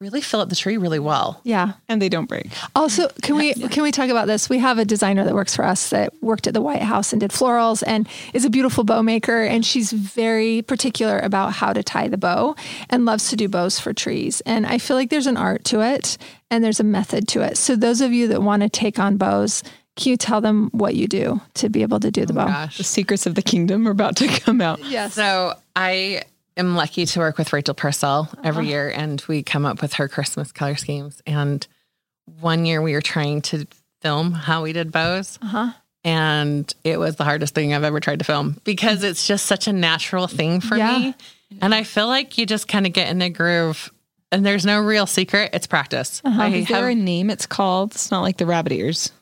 [0.00, 1.40] really fill up the tree really well.
[1.44, 1.74] yeah.
[1.88, 2.48] And they don't break.
[2.74, 4.50] Also, can we can we talk about this?
[4.50, 7.20] We have a designer that works for us that worked at the White House and
[7.20, 11.82] did florals and is a beautiful bow maker and she's very particular about how to
[11.82, 12.56] tie the bow
[12.90, 14.42] and loves to do bows for trees.
[14.44, 16.18] And I feel like there's an art to it
[16.50, 17.56] and there's a method to it.
[17.56, 19.62] So those of you that want to take on bows,
[19.96, 22.46] can you tell them what you do to be able to do the bow?
[22.46, 22.78] Gosh.
[22.78, 24.84] The secrets of the kingdom are about to come out.
[24.84, 25.14] Yes.
[25.14, 26.22] So I
[26.56, 30.08] am lucky to work with Rachel Parcells every year, and we come up with her
[30.08, 31.20] Christmas color schemes.
[31.26, 31.66] And
[32.40, 33.66] one year we were trying to
[34.02, 35.38] film how we did bows.
[35.42, 35.72] Uh-huh.
[36.04, 39.66] And it was the hardest thing I've ever tried to film because it's just such
[39.68, 40.98] a natural thing for Yeah.
[40.98, 41.14] me.
[41.62, 43.90] And I feel like you just kind of get in a groove
[44.30, 45.50] and there's no real secret.
[45.54, 46.20] It's practice.
[46.24, 47.92] I, Is there a name it's called?
[47.92, 49.12] It's not like the rabbit ears.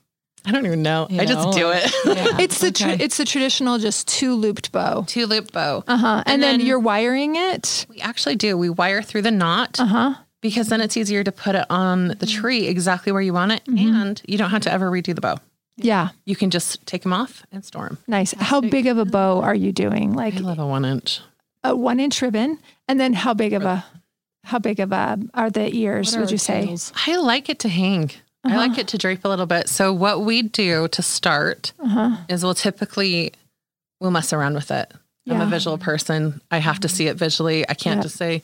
[0.45, 1.07] I don't even know.
[1.11, 1.91] I just do it.
[2.05, 2.39] Yeah.
[2.41, 3.05] It's the tr- Okay.
[3.05, 5.05] it's the traditional just two looped bow.
[5.07, 5.85] Two loop bow.
[5.87, 6.07] Uh-huh.
[6.27, 7.87] And, And then, then- you're wiring it.
[7.89, 8.57] We actually do.
[8.59, 9.79] We wire through the knot.
[9.81, 10.15] Uh-huh.
[10.41, 13.63] because then it's easier to put it on the tree exactly where you want it
[13.69, 15.37] and you don't have to ever redo the bow
[15.77, 16.09] Yeah.
[16.27, 18.33] you can just take them off and store them Nice.
[18.37, 20.13] How big of a bow are you doing?
[20.15, 21.21] Like i love a one inch
[21.63, 23.85] a one inch ribbon, and then how big of a
[24.43, 26.11] how big of a are the ears?
[26.11, 26.67] What are would you say?
[26.67, 26.93] tails?
[27.07, 28.11] i like it to hang
[28.45, 28.81] I like uh-huh.
[28.81, 29.69] it to drape a little bit.
[29.69, 32.17] So what we do to start uh-huh.
[32.29, 33.33] is we'll typically
[34.01, 34.93] we'll mess around with it.
[35.31, 36.41] I'm a visual person.
[36.51, 37.69] I have to see it visually.
[37.69, 38.03] I can't Yeah.
[38.03, 38.43] just say,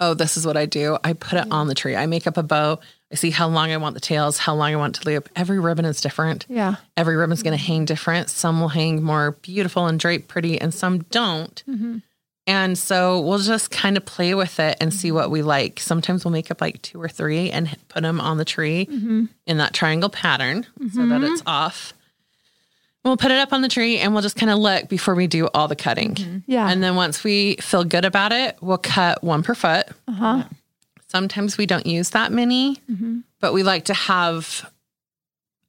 [0.00, 1.94] "Oh, this is what I do." I put it on the tree.
[1.94, 2.80] I make up a bow.
[3.12, 5.28] I see how long I want the tails, how long I want to loop.
[5.36, 6.44] Every ribbon is different.
[6.48, 6.76] Yeah.
[6.96, 7.72] Every ribbon's going to mm-hmm.
[7.72, 8.28] hang different.
[8.28, 11.62] Some will hang more beautiful and drape pretty, and some don't.
[11.68, 11.98] Mm-hmm.
[12.46, 15.80] And so we'll just kind of play with it and see what we like.
[15.80, 19.24] Sometimes we'll make up like two or three and put them on the tree mm-hmm.
[19.46, 21.24] in that triangle pattern so that mm-hmm.
[21.24, 21.92] it's off.
[23.04, 25.26] We'll put it up on the tree and we'll just kind of look before we
[25.26, 26.14] do all the cutting.
[26.14, 26.38] Mm-hmm.
[26.46, 26.68] Yeah.
[26.68, 29.88] And then once we feel good about it, we'll cut one per foot.
[30.06, 30.44] Uh-huh.
[31.08, 32.78] Sometimes we don't use that many,
[33.40, 34.70] but we like to have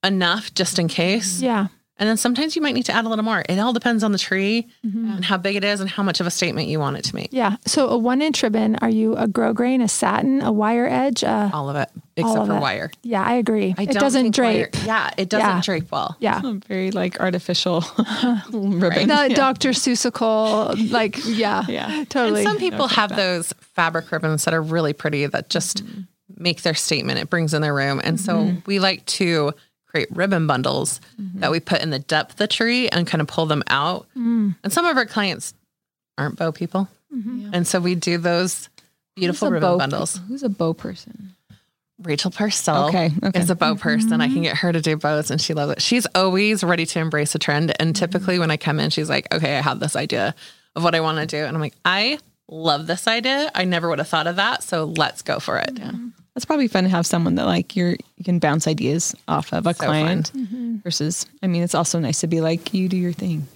[0.03, 1.41] enough just in case.
[1.41, 1.67] Yeah.
[1.99, 3.43] And then sometimes you might need to add a little more.
[3.49, 5.13] It all depends on the tree mm-hmm.
[5.13, 7.15] and how big it is and how much of a statement you want it to
[7.15, 7.29] make.
[7.31, 7.57] Yeah.
[7.65, 11.23] So a one inch ribbon, are you a grosgrain, a satin, a wire edge?
[11.23, 12.60] Uh, All of it, except of for it.
[12.60, 12.91] wire.
[13.01, 13.73] yeah, I agree.
[13.77, 14.75] I it don't doesn't drape.
[14.75, 15.62] wire- yeah, it doesn't Yeah.
[15.62, 16.15] drape well.
[16.19, 16.41] Yeah.
[16.67, 17.83] Very like artificial
[18.51, 19.07] ribbon.
[19.07, 19.36] The Yeah.
[19.36, 19.69] Dr.
[19.69, 21.63] Seussical, like, yeah.
[21.67, 22.05] Yeah.
[22.10, 22.41] Totally.
[22.41, 26.01] And some people have those fabric ribbons that are really pretty that just mm-hmm.
[26.38, 27.19] make their statement.
[27.19, 27.99] It brings in their room.
[28.03, 28.60] And so mm-hmm.
[28.65, 29.53] we like to
[29.97, 31.01] create ribbon bundles
[31.36, 34.05] that we put in the depth of the tree and kind of pull them out.
[34.15, 34.55] Mm.
[34.63, 35.55] And some of our clients
[36.17, 36.88] aren't bow people.
[37.13, 37.49] Mm-hmm.
[37.53, 38.69] And so we do those
[39.15, 40.19] beautiful ribbon bow- bundles.
[40.27, 41.33] Who's a bow person?
[42.03, 43.39] Rachel Parcells Okay, okay.
[43.39, 43.81] is a bow mm-hmm.
[43.81, 44.21] person.
[44.21, 45.81] I can get her to do bows and she loves it.
[45.81, 47.73] She's always ready to embrace a trend.
[47.79, 50.36] And typically when I come in, she's like, okay, I have this idea
[50.75, 51.43] of what I want to do.
[51.43, 53.51] And I'm like, I love this idea.
[53.53, 54.63] I never would have thought of that.
[54.63, 55.79] So let's go for it.
[56.33, 59.65] That's probably fun to have someone that like you're you can bounce ideas off of
[59.65, 60.77] a So client mm-hmm.
[60.77, 63.47] versus I mean it's also nice to be like you do your thing.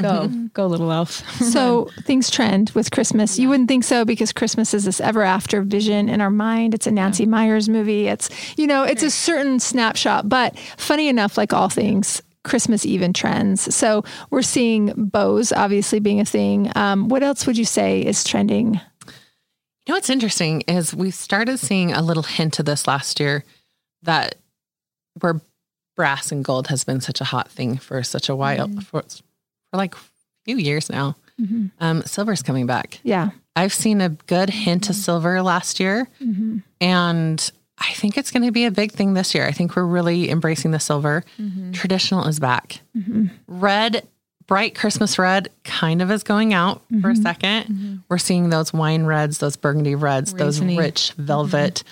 [0.00, 0.28] Go.
[0.54, 1.22] Go little elf.
[1.34, 3.38] So things trend with Christmas.
[3.38, 6.74] You wouldn't think so because Christmas is this ever after vision in our mind.
[6.74, 8.08] It's a Nancy Meyers movie.
[8.08, 8.28] It's,
[8.58, 10.28] you know, it's a certain snapshot.
[10.28, 13.74] But funny enough, like all things, Christmas even trends.
[13.74, 16.70] So we're seeing bows obviously being a thing.
[16.76, 18.74] Um, what else would you say is trending?
[19.86, 23.44] You know what's interesting is we started seeing a little hint of this last year
[24.02, 24.36] that
[25.20, 25.40] where
[25.96, 29.76] brass and gold has been such a hot thing for such a while for, for
[29.76, 29.98] like a
[30.44, 31.16] few years now.
[31.80, 33.00] Um, silver's coming back.
[33.02, 33.30] Yeah.
[33.56, 36.08] I've seen a good hint of silver last year,
[36.80, 39.46] and I think it's going to be a big thing this year.
[39.46, 41.24] I think we're really embracing the silver.
[41.72, 42.80] Traditional is back.
[43.46, 44.06] Red,
[44.46, 49.04] bright Christmas red, kind of is going out for a 2nd We're seeing those wine
[49.06, 51.82] reds, those burgundy reds, those rich velvet,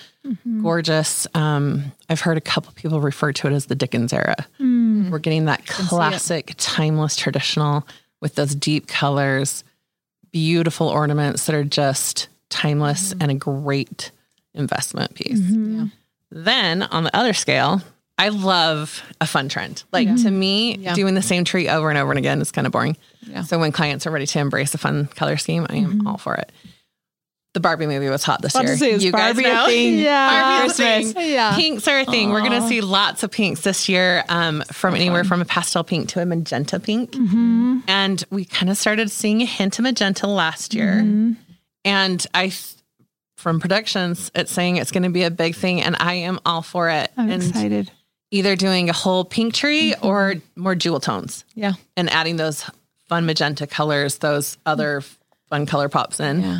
[0.61, 1.27] gorgeous.
[1.33, 4.35] Um, I've heard a couple people refer to it as the Dickens era.
[5.11, 7.85] We're getting that classic, timeless, traditional
[8.21, 9.63] with those deep colors,
[10.31, 14.11] beautiful ornaments that are just timeless and a great
[14.53, 15.39] investment piece.
[15.39, 15.85] Mm-hmm.
[16.31, 17.81] Then on the other scale,
[18.17, 19.83] I love a fun trend.
[19.91, 22.73] Like to me, doing the same tree over and over and again is kind of
[22.73, 22.97] boring.
[23.45, 26.07] So when clients are ready to embrace a fun color scheme, I am mm-hmm.
[26.07, 26.51] all for it.
[27.53, 28.75] The Barbie movie was hot this year.
[28.77, 29.65] say, you guys Barbie a know.
[29.67, 29.97] thing?
[29.99, 30.29] Yeah.
[30.29, 31.13] Barbie's a Christmas.
[31.13, 31.33] thing.
[31.33, 31.55] Yeah.
[31.55, 32.31] Pinks are a thing.
[32.31, 35.83] We're going to see lots of pinks this year, um, from anywhere from a pastel
[35.83, 37.11] pink to a magenta pink.
[37.11, 37.79] Mm-hmm.
[37.87, 41.35] And we kind of started seeing a hint of magenta last year.
[41.85, 42.73] And I, th-
[43.43, 46.61] from productions, it's saying it's going to be a big thing, and I am all
[46.61, 47.11] for it.
[47.17, 47.91] I'm and excited.
[48.31, 50.07] either doing a whole pink tree mm-hmm.
[50.07, 51.73] or more jewel tones Yeah.
[51.97, 52.63] and adding those
[53.09, 55.03] fun magenta colors, those other
[55.49, 56.41] fun color pops in.
[56.41, 56.59] Yeah.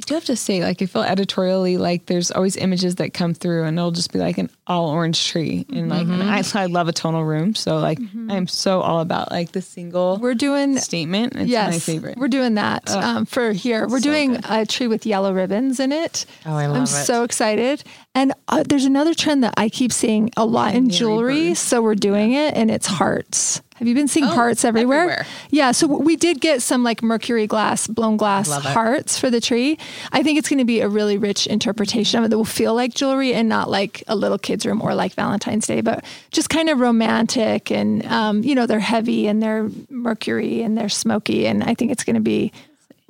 [0.00, 3.34] I do have to say, like, I feel editorially like there's always images that come
[3.34, 5.66] through and it'll just be like an all orange tree.
[5.70, 7.54] And like, and I, I love a tonal room.
[7.54, 7.98] So, like,
[8.30, 11.36] I'm so all about like the single We're doing statement.
[11.36, 12.16] It's yes, my favorite.
[12.16, 13.86] We're doing that um, for here.
[13.86, 16.24] We're doing a tree with yellow ribbons in it.
[16.46, 16.78] Oh, I love it.
[16.78, 16.86] I'm it.
[16.86, 17.84] so excited.
[18.14, 21.54] And uh, there's another trend that I keep seeing a lot in jewelry.
[21.54, 23.60] So we're doing it, and it's hearts.
[23.80, 25.00] Have you been seeing hearts everywhere?
[25.00, 25.26] everywhere.
[25.48, 25.72] Yeah.
[25.72, 28.62] So we did get some like mercury glass, blown glass it.
[28.62, 29.78] hearts for the tree.
[30.12, 32.74] I think it's going to be a really rich interpretation of it that will feel
[32.74, 36.50] like jewelry and not like a little kid's room or like Valentine's Day, but just
[36.50, 37.70] kind of romantic.
[37.70, 41.46] And, um, you know, they're heavy and they're mercury and they're smoky.
[41.46, 42.52] And I think it's going to be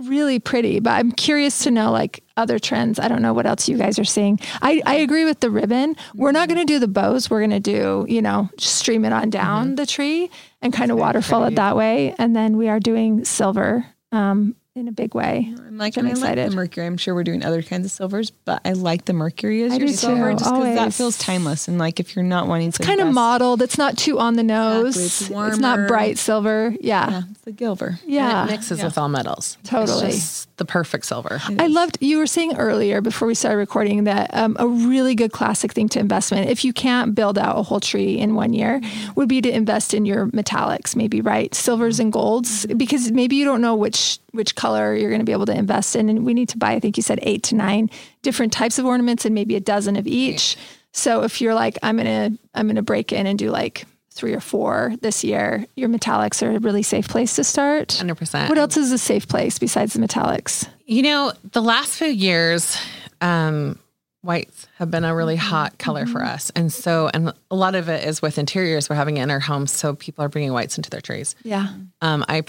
[0.00, 2.98] really pretty but i'm curious to know like other trends.
[2.98, 4.40] I don't know what else you guys are seeing.
[4.62, 5.94] I, I agree with the ribbon.
[6.14, 7.28] We're not going to do the bows.
[7.28, 10.30] We're going to do you know just stream it on down the tree
[10.62, 12.14] and kind of waterfall it that way.
[12.18, 15.52] And then we are doing silver um, in a big way.
[15.66, 16.52] I'm like, I'm and I like excited.
[16.52, 16.86] the mercury.
[16.86, 19.76] I'm sure we're doing other kinds of silvers, but I like the mercury as I
[19.76, 21.66] your silver too, just because that feels timeless.
[21.66, 23.62] And like, if you're not wanting to, Kind of invest- modeled.
[23.62, 24.96] It's not too on the nose.
[24.96, 26.72] Exactly, It's, it's not bright silver.
[26.80, 27.10] Yeah.
[27.10, 27.98] Yeah, it's the Gilver.
[28.06, 28.42] Yeah.
[28.42, 29.58] And it mixes with all metals.
[29.64, 30.06] Totally.
[30.08, 31.40] It's just the perfect silver.
[31.58, 35.32] I loved you were saying earlier before we started recording that um, a really good
[35.32, 38.80] classic thing to investment, if you can't build out a whole tree in one year,
[39.16, 43.44] would be to invest in your metallics, maybe right, silvers and golds, because maybe you
[43.44, 46.34] don't know which which color you're going to be able to invest in, and we
[46.34, 46.72] need to buy.
[46.72, 47.90] I think you said eight to nine
[48.22, 50.56] different types of ornaments, and maybe a dozen of each.
[50.92, 54.40] So if you're like, I'm gonna I'm gonna break in and do like three or
[54.40, 57.88] four this year, your metallics are a really safe place to start.
[57.88, 58.48] 100%.
[58.48, 60.68] What else is a safe place besides the metallics?
[60.84, 62.76] You know, the last few years,
[63.20, 63.78] um,
[64.22, 66.50] whites have been a really hot color for us.
[66.54, 68.90] And so, and a lot of it is with interiors.
[68.90, 69.72] We're having it in our homes.
[69.72, 71.34] So people are bringing whites into their trees.
[71.42, 71.68] Yeah.
[72.02, 72.42] Um, I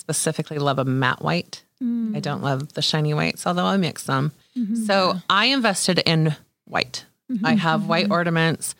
[0.00, 1.62] specifically love a matte white.
[1.82, 4.32] I don't love the shiny whites, although I mix them.
[4.86, 6.36] So I invested in
[6.66, 7.06] white.
[7.44, 8.74] I have white ornaments.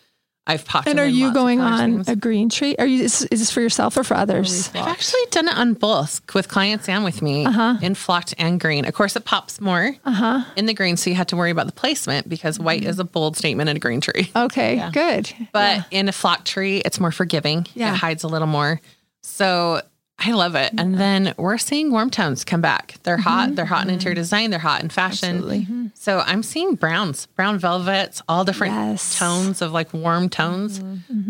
[0.47, 0.89] I've popped.
[0.89, 2.09] And are you going on schemes.
[2.09, 2.75] a green tree?
[2.79, 3.05] Are you?
[3.05, 4.69] Is, is this for yourself or for others?
[4.75, 7.77] I've actually done it on both with clients and with me Uh-huh.
[7.81, 8.85] in flocked and green.
[8.85, 10.45] Of course, it pops more uh-huh.
[10.57, 12.91] in the green, so you have to worry about the placement because white Mm-hmm.
[12.91, 14.31] is a bold statement in a green tree.
[14.37, 15.33] Okay, good.
[15.53, 17.67] But in a flocked tree, it's more forgiving.
[17.75, 17.93] Yeah.
[17.93, 18.81] It hides a little more.
[19.23, 19.83] So
[20.23, 20.73] I love it.
[20.77, 22.97] And then we're seeing warm tones come back.
[23.05, 23.23] They're Mm-hmm.
[23.29, 23.55] hot.
[23.57, 24.51] They're hot in interior design.
[24.51, 25.93] They're hot in fashion.
[25.95, 29.19] So I'm seeing browns, brown velvets, all different Yes.
[29.19, 30.79] tones of like warm tones,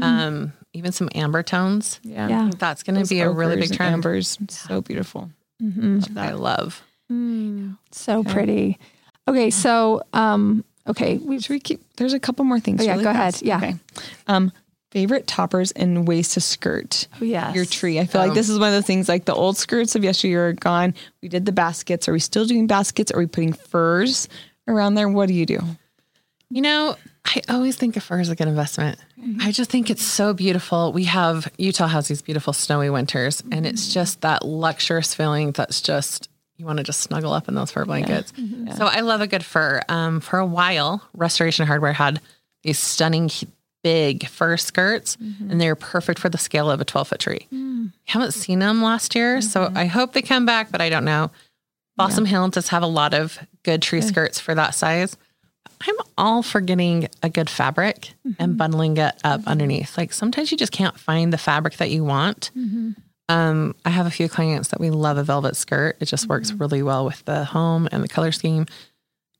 [0.02, 2.00] um, even some amber tones.
[2.02, 2.28] Yeah.
[2.28, 2.50] Yeah.
[2.58, 3.92] That's going to be a really big trend.
[3.94, 5.30] Ambers, so beautiful.
[6.16, 6.82] I love.
[7.92, 8.78] So pretty.
[9.28, 11.80] Okay, so um, okay, we Should we keep?
[11.96, 12.80] There's a couple more things.
[12.80, 13.40] Oh, yeah, really go ahead.
[13.42, 13.58] Yeah.
[13.58, 13.74] Okay.
[14.26, 14.50] Um,
[14.90, 17.54] favorite toppers and ways to skirt oh, yes.
[17.54, 17.98] your tree.
[17.98, 19.08] I feel like um, this is one of the things.
[19.08, 20.94] Like the old skirts of yesteryear are gone.
[21.22, 22.08] We did the baskets.
[22.08, 23.12] Are we still doing baskets?
[23.12, 24.28] Are we putting furs
[24.66, 25.08] around there?
[25.08, 25.60] What do you do?
[26.50, 28.98] You know, I always think of fur is a good investment.
[29.20, 29.40] Mm-hmm.
[29.40, 30.92] I just think it's so beautiful.
[30.92, 33.94] We have Utah has these beautiful snowy winters, and it's mm-hmm.
[33.94, 37.84] just that luxurious feeling that's just you want to just snuggle up in those fur
[37.84, 38.32] blankets.
[38.32, 38.72] Mm-hmm.
[38.72, 39.80] So I love a good fur.
[39.88, 42.20] Um, for a while, Restoration Hardware had
[42.62, 43.30] these stunning
[43.82, 45.50] big fur skirts, mm-hmm.
[45.50, 47.46] and they're perfect for the scale of a 12 foot tree.
[47.52, 47.92] Mm.
[48.04, 49.76] Haven't seen them last year, so mm-hmm.
[49.76, 51.30] I hope they come back, but I don't know.
[51.96, 55.16] Balsam Hill does have a lot of good tree skirts for that size.
[55.86, 58.56] I'm all for getting a good fabric and mm-hmm.
[58.56, 59.96] bundling it up underneath.
[59.98, 62.50] Like sometimes you just can't find the fabric that you want.
[63.28, 65.96] Um, I have a few clients that we love a velvet skirt.
[66.00, 68.66] It just works really well with the home and the color scheme.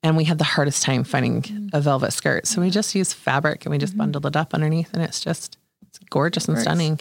[0.03, 2.47] And we had the hardest time finding a velvet skirt.
[2.47, 5.59] So we just use fabric and we just bundled it up underneath and it's just
[5.83, 7.01] it's gorgeous and stunning.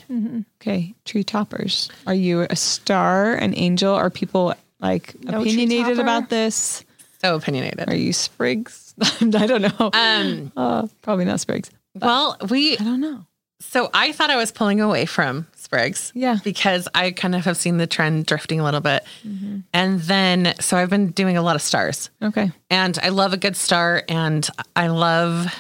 [0.62, 1.90] Okay, tree toppers.
[2.08, 3.94] Are you a star, an angel?
[3.94, 6.84] Are people like No opinionated about this?
[7.22, 7.88] So opinionated.
[7.90, 8.94] Are you sprigs?
[9.22, 9.92] I don't know.
[9.94, 11.70] Um, Uh, probably not sprigs.
[11.96, 13.26] well, we I don't know.
[13.62, 16.12] So I thought I was pulling away from Sprigs.
[16.16, 16.38] Yeah.
[16.44, 19.04] Because I kind of have seen the trend drifting a little bit.
[19.28, 19.60] Mm-hmm.
[19.74, 22.10] And then, so I've been doing a lot of stars.
[22.22, 22.52] Okay.
[22.70, 24.04] And I love a good star.
[24.08, 25.54] And I love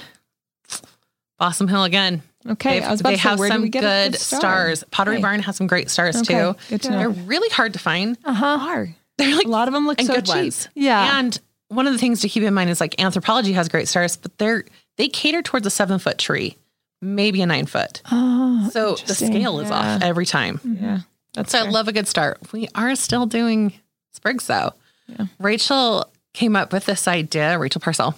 [1.37, 2.21] Balsam Hill again.
[2.47, 2.79] Okay.
[2.79, 4.39] They've- I was about they to say, have where do some we get good star?
[4.39, 4.83] stars.
[4.91, 5.21] Pottery Okay.
[5.21, 6.55] Barn has some great stars Okay, too.
[6.69, 6.97] good to know.
[6.99, 8.17] They're really hard to find.
[8.23, 8.45] Uh-huh.
[8.61, 8.95] Are.
[9.17, 10.35] They're like A lot of them look so good cheap.
[10.35, 10.69] ones.
[10.73, 11.19] Yeah.
[11.19, 14.15] And one of the things to keep in mind is like Anthropologie has great stars,
[14.15, 14.63] but they're
[14.97, 16.57] they cater towards a seven foot tree,
[17.01, 18.01] maybe a nine foot.
[18.11, 20.59] Oh, So the scale is off every time.
[20.81, 20.99] Yeah.
[21.33, 22.39] That's So I love a good start.
[22.51, 23.73] We are still doing
[24.11, 24.73] sprigs though.
[25.07, 25.25] Yeah.
[25.39, 28.15] Rachel came up with this idea, Rachel Parcell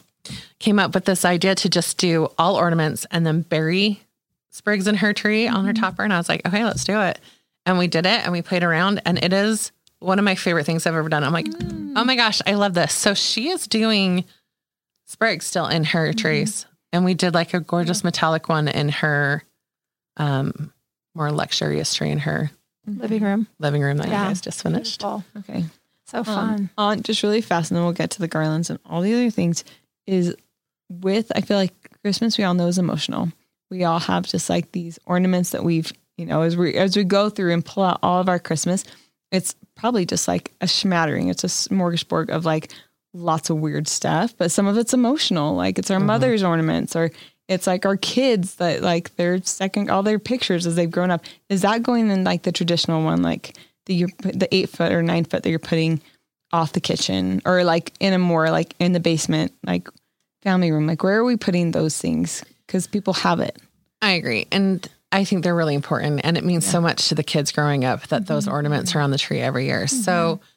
[0.60, 4.02] came up with this idea to just do all ornaments and then bury
[4.52, 5.66] sprigs in her tree on Mm-hmm.
[5.68, 6.04] her topper.
[6.04, 7.20] And I was like, okay, let's do it.
[7.66, 10.66] And we did it and we played around and it is one of my favorite
[10.66, 11.24] things I've ever done.
[11.24, 11.94] I'm like, Mm.
[11.96, 12.94] oh my gosh, I love this.
[12.94, 14.26] So she is doing
[15.06, 16.18] sprigs still in her Mm-hmm.
[16.18, 16.66] trees.
[16.94, 19.44] And we did like a gorgeous metallic one in her
[20.18, 20.74] um
[21.16, 22.52] more luxurious tree in her
[22.88, 23.48] living room.
[23.60, 24.24] living room that Yeah.
[24.24, 25.00] you guys just finished.
[25.00, 25.24] Beautiful.
[25.38, 25.66] Okay.
[26.06, 26.54] So fun.
[26.54, 29.14] Um, on just really fast, and then we'll get to the garlands and all the
[29.14, 29.64] other things.
[30.08, 30.36] Is
[30.90, 31.74] with I feel like
[32.04, 33.32] Christmas we all know is emotional.
[33.70, 37.04] We all have just like these ornaments that we've you know as we as we
[37.06, 38.84] go through and pull out all of our Christmas.
[39.32, 41.30] It's probably just like a smattering.
[41.30, 42.74] It's a smorgasbord of like
[43.14, 45.56] lots of weird stuff, but some of it's emotional.
[45.56, 47.12] Like it's our mother's ornaments or
[47.48, 51.26] it's like our kids that like their second all their pictures as they've grown up.
[51.50, 55.04] Is that going in like the traditional one, like the you're the eight foot or
[55.04, 56.02] nine foot that you're putting
[56.54, 59.90] off the kitchen or like in a more like in the basement, like
[60.44, 60.88] family room?
[60.88, 62.44] Like where are we putting those things?
[62.68, 63.58] Because people have it.
[64.02, 64.48] I agree.
[64.52, 66.22] And I think they're really important.
[66.24, 68.54] And it means so much to the kids growing up that those Mm-hmm.
[68.54, 69.86] ornaments are on the tree every year.
[69.88, 70.51] So if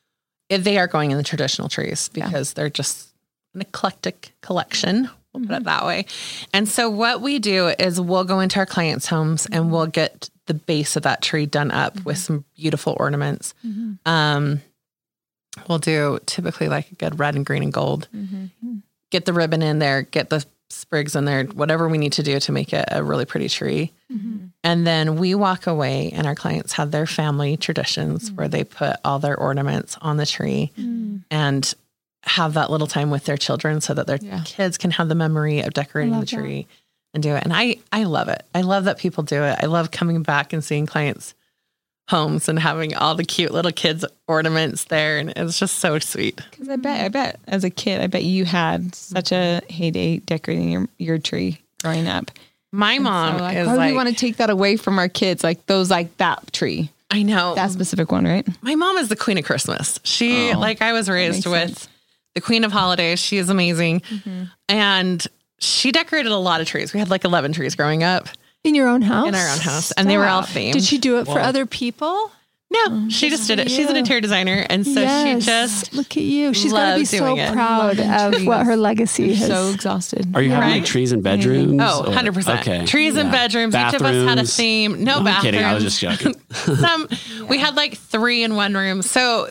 [0.63, 3.09] they are going in the traditional trees because they're just
[3.55, 5.09] an eclectic collection.
[5.33, 5.65] We'll put it mm-hmm.
[5.65, 6.07] that way.
[6.53, 9.71] And so what we do is we'll go into our clients' homes and mm-hmm.
[9.71, 12.23] we'll get the base of that tree done up with mm-hmm.
[12.23, 13.55] some beautiful ornaments.
[14.07, 14.61] Um,
[15.69, 18.09] we'll do typically like a good red and green and gold.
[19.11, 22.41] Get the ribbon in there, get the sprigs in there, whatever we need to do
[22.41, 23.93] to make it a really pretty tree.
[24.63, 28.37] And then we walk away, and our clients have their family traditions mm.
[28.37, 31.23] where they put all their ornaments on the tree mm.
[31.31, 31.75] and
[32.23, 34.43] have that little time with their children so that their Yeah.
[34.45, 36.67] kids can have the memory of decorating the tree
[37.13, 37.43] and do it.
[37.45, 38.45] And I, I love it.
[38.55, 39.59] I love that people do it.
[39.63, 41.35] I love coming back and seeing clients'
[42.09, 45.19] homes and having all the cute little kids' ornaments there.
[45.19, 46.41] And it's just so sweet.
[46.51, 50.19] Because I bet, I bet as a kid, I bet you had such a heyday
[50.19, 52.31] decorating your, your tree growing up.
[52.73, 54.99] My mom So, like, is oh, do like, we want to take that away from
[54.99, 55.43] our kids?
[55.45, 57.55] Like those, like that tree, I know.
[57.55, 58.47] that specific one, right?
[58.63, 60.01] My mom is the queen of Christmas.
[60.03, 61.89] She, Oh, like, I was raised with sense.
[62.35, 63.21] the queen of holidays.
[63.21, 64.01] She is amazing.
[64.01, 64.45] Mm-hmm.
[64.69, 65.27] And
[65.61, 66.93] she decorated a lot of trees.
[66.93, 68.29] We had like 11 trees growing up
[68.65, 69.29] In your own house?
[69.29, 70.57] in our own house, and they were all Stop.
[70.57, 70.73] themed.
[70.73, 72.31] Did she do it for other people?
[72.71, 73.71] No, oh, she just did it.
[73.71, 74.67] She's an interior designer.
[74.69, 75.43] And so yes.
[75.43, 76.53] she just, look at you.
[76.55, 77.53] She's got to be so doing it.
[77.53, 79.47] proud of what her legacy has.
[79.47, 80.35] So exhausted.
[80.35, 81.81] Are you having like trees in bedrooms?
[81.81, 82.61] oh, 100%.
[82.61, 82.85] Okay.
[82.87, 83.33] Trees in Yeah.
[83.33, 83.75] bedrooms.
[83.77, 84.57] Each of us had a Bathrooms?
[84.57, 85.05] theme.
[85.05, 85.63] No I'm kidding.
[85.63, 86.35] I was just joking.
[86.53, 87.09] Some,
[87.49, 89.03] We had like three in one room.
[89.03, 89.51] So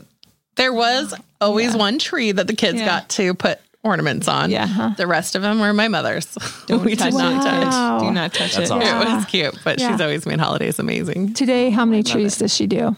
[0.55, 2.85] there was always one tree that the kids Yeah.
[2.87, 4.49] got to put ornaments on.
[4.49, 4.93] Yeah.
[4.97, 6.25] The rest of them were my mother's.
[6.67, 7.49] Don't we touch did not it.
[7.49, 8.01] touch.
[8.01, 8.73] Do not touch That's it.
[8.73, 8.81] awesome.
[8.81, 9.91] It was cute, but Yeah.
[9.91, 11.33] she's always made holidays amazing.
[11.33, 12.95] Today, how many trees does she do?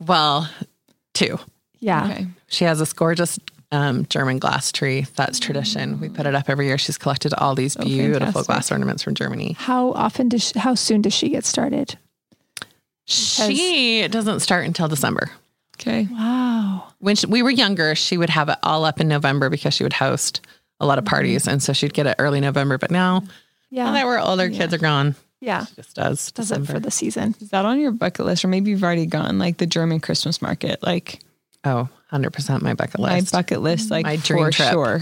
[0.00, 0.48] Well,
[1.14, 1.38] two.
[1.78, 2.04] Yeah.
[2.10, 2.26] Okay.
[2.48, 3.38] She has this gorgeous
[3.72, 5.06] um, German glass tree.
[5.16, 6.00] That's tradition.
[6.00, 6.78] We put it up every year.
[6.78, 8.46] She's collected all these beautiful fantastic.
[8.46, 9.54] glass ornaments from Germany.
[9.58, 11.96] How often does she, how soon does she get started?
[13.04, 15.30] She doesn't start until December.
[15.80, 16.08] Okay.
[16.10, 16.88] Wow.
[16.98, 19.82] When she, we were younger, she would have it all up in November because she
[19.84, 20.40] would host
[20.80, 21.14] a lot of mm-hmm.
[21.14, 22.78] parties, and so she'd get it early November.
[22.78, 23.22] But now,
[23.70, 23.84] Yeah.
[23.84, 25.14] now that we're older, kids are gone.
[25.40, 25.66] yeah.
[25.76, 27.34] Just does Does it for the season.
[27.40, 28.44] Is that on your bucket list?
[28.44, 30.82] Or maybe you've already gone like the German Christmas market?
[30.82, 31.20] Like
[31.64, 33.32] oh, 100 percent my bucket list.
[33.32, 34.70] my bucket list, like My dream for trip.
[34.70, 35.00] sure.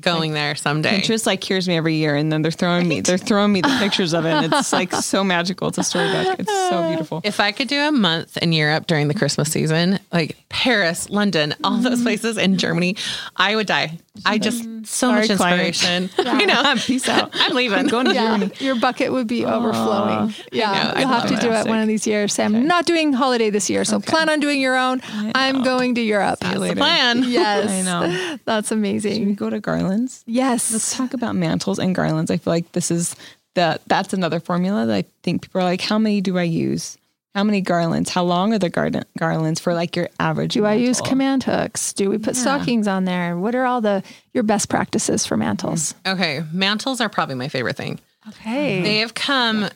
[0.00, 1.00] Going there someday.
[1.00, 3.76] Pinterest like hears me every year, and then they're throwing me, they're throwing me the
[3.78, 4.30] pictures of it.
[4.30, 5.68] And it's like so magical.
[5.68, 6.40] It's a storybook.
[6.40, 7.20] It's so beautiful.
[7.24, 11.54] If I could do a month in Europe during the Christmas season, like Paris, London,
[11.62, 12.04] all those mm-hmm.
[12.04, 12.96] places in Germany,
[13.36, 13.98] I would die.
[14.24, 16.10] I just so Sorry, much inspiration.
[16.40, 17.30] You know, I'm Peace out.
[17.34, 17.86] I'm leaving.
[17.86, 18.52] Going to Yeah, Germany.
[18.58, 20.34] your bucket would be overflowing.
[20.50, 21.66] Yeah, you'll have to do it.
[21.66, 22.32] one of these years.
[22.32, 25.00] Sam, I'm not doing holiday this year, so plan on doing your own.
[25.34, 26.40] I'm going to Europe.
[26.40, 27.24] That's the plan.
[27.24, 28.38] Yes, I know.
[28.44, 30.24] That's Should we go to garlands?
[30.26, 32.30] Yes, Let's talk about mantles and garlands.
[32.30, 33.14] I feel like this is
[33.54, 36.96] the that's another formula that I think people are like, how many do I use?
[37.34, 38.10] How many garlands?
[38.10, 40.52] How long are the garden garlands for like your average?
[40.52, 41.94] Do I use command hooks?
[41.94, 43.38] Do we put stockings on there?
[43.38, 44.02] What are all the
[44.34, 45.94] your best practices for mantles?
[46.06, 48.00] Okay, mantles are probably my favorite thing.
[48.28, 48.82] Okay.
[48.82, 49.68] They have come,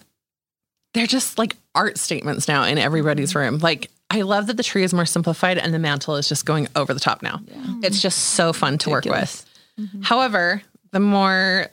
[0.94, 3.38] they're just like art statements now in everybody's mm-hmm.
[3.38, 3.58] room.
[3.58, 6.68] Like, I love that the tree is more simplified and the mantle is just going
[6.76, 7.40] over the top now.
[7.82, 9.44] It's just so fun to work with.
[9.80, 10.02] Mm-hmm.
[10.02, 11.68] However, the more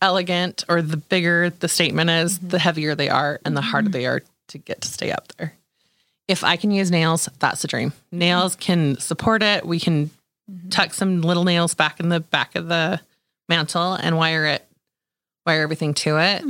[0.00, 2.48] elegant or the bigger the statement is, mm-hmm.
[2.48, 5.54] the heavier they are and the harder they are to get to stay up there.
[6.26, 7.92] If I can use nails, that's a dream.
[8.10, 9.66] Nails can support it.
[9.66, 10.10] We can
[10.70, 13.00] tuck some little nails back in the back of the
[13.48, 14.66] mantle and wire it,
[15.46, 16.42] wire everything to it.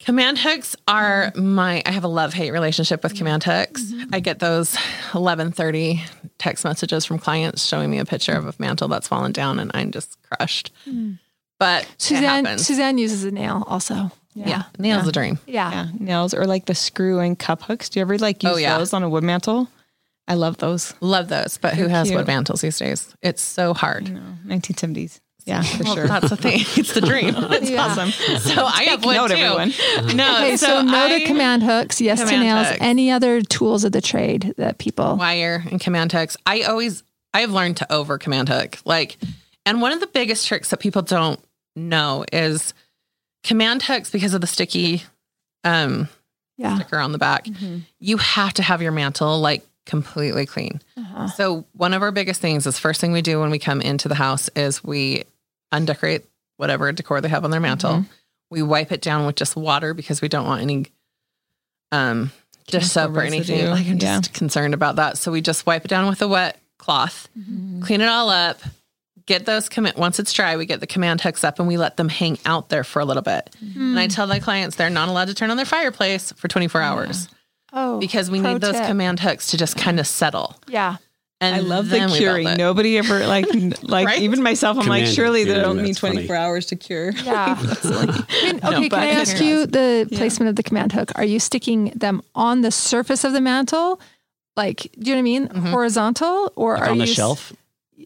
[0.00, 3.92] Command hooks are my I have a love-hate relationship with command hooks.
[4.12, 4.74] I get those
[5.12, 6.00] 11:30
[6.38, 9.70] text messages from clients showing me a picture of a mantle that's fallen down and
[9.74, 10.72] I'm just crushed.
[10.88, 11.18] Mm.
[11.58, 12.56] But Suzanne.
[12.56, 14.10] Suzanne uses a nail also.
[14.34, 15.38] Yeah, nails are a dream.
[15.46, 15.70] Yeah.
[15.72, 17.88] Yeah, nails or like the screw and cup hooks.
[17.88, 18.78] Do you ever like use Oh, yeah.
[18.78, 19.68] those on a wood mantle?
[20.28, 20.94] I love those.
[21.00, 22.18] Love those, but who They're has cute.
[22.18, 23.12] wood mantles these days?
[23.22, 24.10] It's so hard.
[24.12, 25.20] No, 1970s.
[25.46, 26.06] Yeah, for Well, sure.
[26.06, 26.60] That's the thing.
[26.76, 27.34] It's the dream.
[27.50, 27.84] It's Yeah.
[27.86, 28.10] awesome.
[28.38, 29.34] So I have wood note, too.
[29.36, 29.72] everyone.
[30.14, 32.68] No, Okay, so, no I- to command hooks, yes to nails.
[32.68, 32.78] hooks.
[32.80, 35.16] Any other tools of the trade that people?
[35.16, 36.36] wire and command hooks.
[36.46, 37.02] I always
[37.34, 38.78] I've learned to over command hook.
[38.84, 39.16] Like
[39.66, 41.40] and one of the biggest tricks that people don't
[41.74, 42.74] know is
[43.42, 45.02] command hooks because of the sticky
[45.64, 46.08] um
[46.56, 46.76] Yeah.
[46.76, 47.46] sticker on the back.
[47.98, 50.80] You have to have your mantle like completely clean.
[50.96, 51.28] Uh-huh.
[51.28, 54.08] So one of our biggest things is first thing we do when we come into
[54.08, 55.24] the house is we
[55.72, 56.24] undecorate
[56.58, 58.04] whatever decor they have on their mantle.
[58.50, 60.86] We wipe it down with just water because we don't want any
[61.92, 62.30] um
[62.66, 63.66] dish Chemical soap or anything.
[63.70, 64.20] Like I'm Yeah.
[64.20, 65.18] just concerned about that.
[65.18, 67.28] So we just wipe it down with a wet cloth,
[67.82, 68.60] clean it all up,
[69.26, 71.96] get those commit once it's dry, we get the command hooks up and we let
[71.96, 73.54] them hang out there for a little bit.
[73.76, 76.80] And I tell my clients they're not allowed to turn on their fireplace for 24
[76.80, 77.28] hours
[77.72, 78.86] Oh, because we need those tip.
[78.86, 80.56] command hooks to just kind of settle.
[80.66, 80.96] Yeah.
[81.42, 82.58] And I love the then we build curing.
[82.58, 83.46] Nobody ever like
[83.82, 84.20] like Right?
[84.20, 84.76] even myself.
[84.76, 86.14] I'm like, Command surely they don't need that's funny.
[86.16, 87.12] 24 hours to cure.
[87.24, 87.56] Yeah.
[87.84, 91.12] I mean, okay, but can I I ask you the placement of the command hook?
[91.14, 94.00] Are you sticking them on the surface of the mantle?
[94.56, 95.48] Like, do you know what I mean?
[95.48, 95.66] Mm-hmm.
[95.68, 97.52] Horizontal or Like are on the you s- shelf.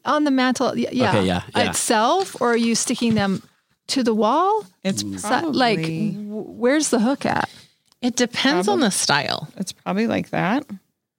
[0.04, 0.76] On the mantle?
[0.76, 0.88] Yeah.
[1.10, 1.70] Okay, yeah, yeah.
[1.70, 3.42] Itself, or are you sticking them
[3.88, 4.64] to the wall?
[4.82, 7.48] It's So- probably like, where's the hook at?
[8.02, 9.48] It depends on the style.
[9.56, 10.66] it's probably like that,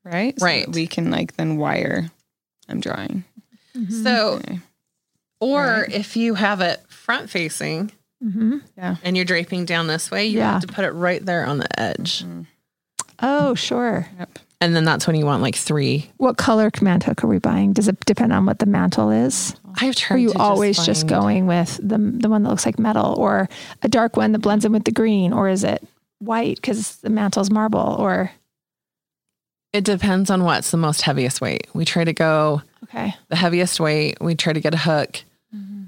[0.04, 0.40] right?
[0.40, 0.66] So Right.
[0.66, 2.10] that we can like then wire.
[2.70, 3.24] I'm drawing.
[3.90, 4.60] So, Okay.
[5.40, 10.40] or if you have it front facing hmm and you're draping down this way, you
[10.40, 10.54] Yeah.
[10.54, 12.24] have to put it right there on the edge.
[13.20, 14.08] Oh, sure.
[14.20, 14.40] Yep.
[14.62, 16.10] And then that's when you want like three.
[16.18, 17.74] What color command hook are we buying?
[17.74, 19.56] Does it depend on what the mantle is?
[19.82, 23.14] I've Are you always just, find- going with the the one that looks like metal,
[23.18, 23.50] or
[23.84, 25.86] a dark one that blends in with the green, or is it
[26.20, 27.98] white because the mantle's marble?
[28.00, 28.32] Or
[29.74, 31.68] It depends on what's the most heaviest weight.
[31.74, 34.18] We try to go okay, the heaviest weight.
[34.22, 35.24] We try to get a hook.
[35.54, 35.86] Mm-hmm.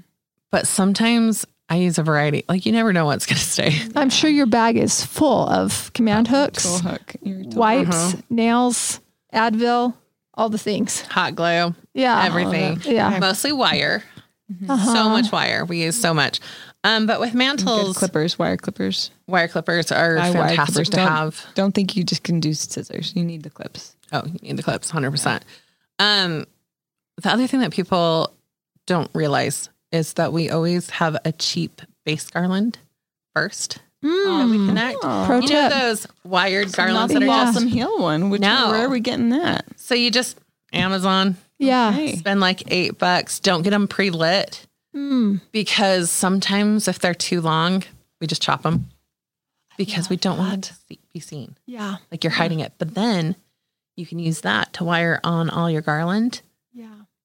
[0.50, 2.44] But sometimes I use a variety.
[2.48, 3.78] Like you never know what's going to stay.
[3.94, 7.14] I'm sure your bag is full of command hooks, Tool hook.
[7.22, 9.00] You're tool- wipes, nails,
[9.34, 9.94] Advil,
[10.34, 11.02] all the things.
[11.02, 12.80] Hot glue, Yeah, everything.
[12.84, 14.02] Yeah, Mostly wire.
[14.68, 14.94] Uh-huh.
[14.94, 15.64] So much wire.
[15.66, 16.40] We use so much.
[16.84, 19.10] Um, but with Good mantles, clippers, wire clippers.
[19.26, 20.88] wire clippers are Buy wire fantastic clippers.
[20.90, 21.46] to Don't- have.
[21.54, 23.12] Don't think you just can do scissors.
[23.14, 23.94] You need the clips.
[24.10, 25.44] Oh, you need the clips, hundred percent.
[25.98, 26.46] Um,
[27.20, 28.32] the other thing that people
[28.86, 32.78] don't realize is that we always have a cheap base garland
[33.34, 35.00] first that we connect.
[35.00, 38.30] Pro you know those wired garlands that are just Balsam Hill one.
[38.30, 38.70] Which No.
[38.70, 39.64] where are we getting that?
[39.76, 40.38] so you just
[40.72, 41.90] Amazon yeah.
[41.92, 42.16] Hey.
[42.16, 43.40] spend like eight bucks.
[43.40, 44.64] Don't get them pre lit
[44.96, 45.42] Mm.
[45.52, 47.84] because sometimes if they're too long,
[48.20, 48.88] we just chop them
[49.76, 51.56] because we don't want it to be seen.
[51.66, 51.96] Yeah.
[52.10, 53.36] Like you're hiding it, but then
[53.96, 56.40] you can use that to wire on all your garland.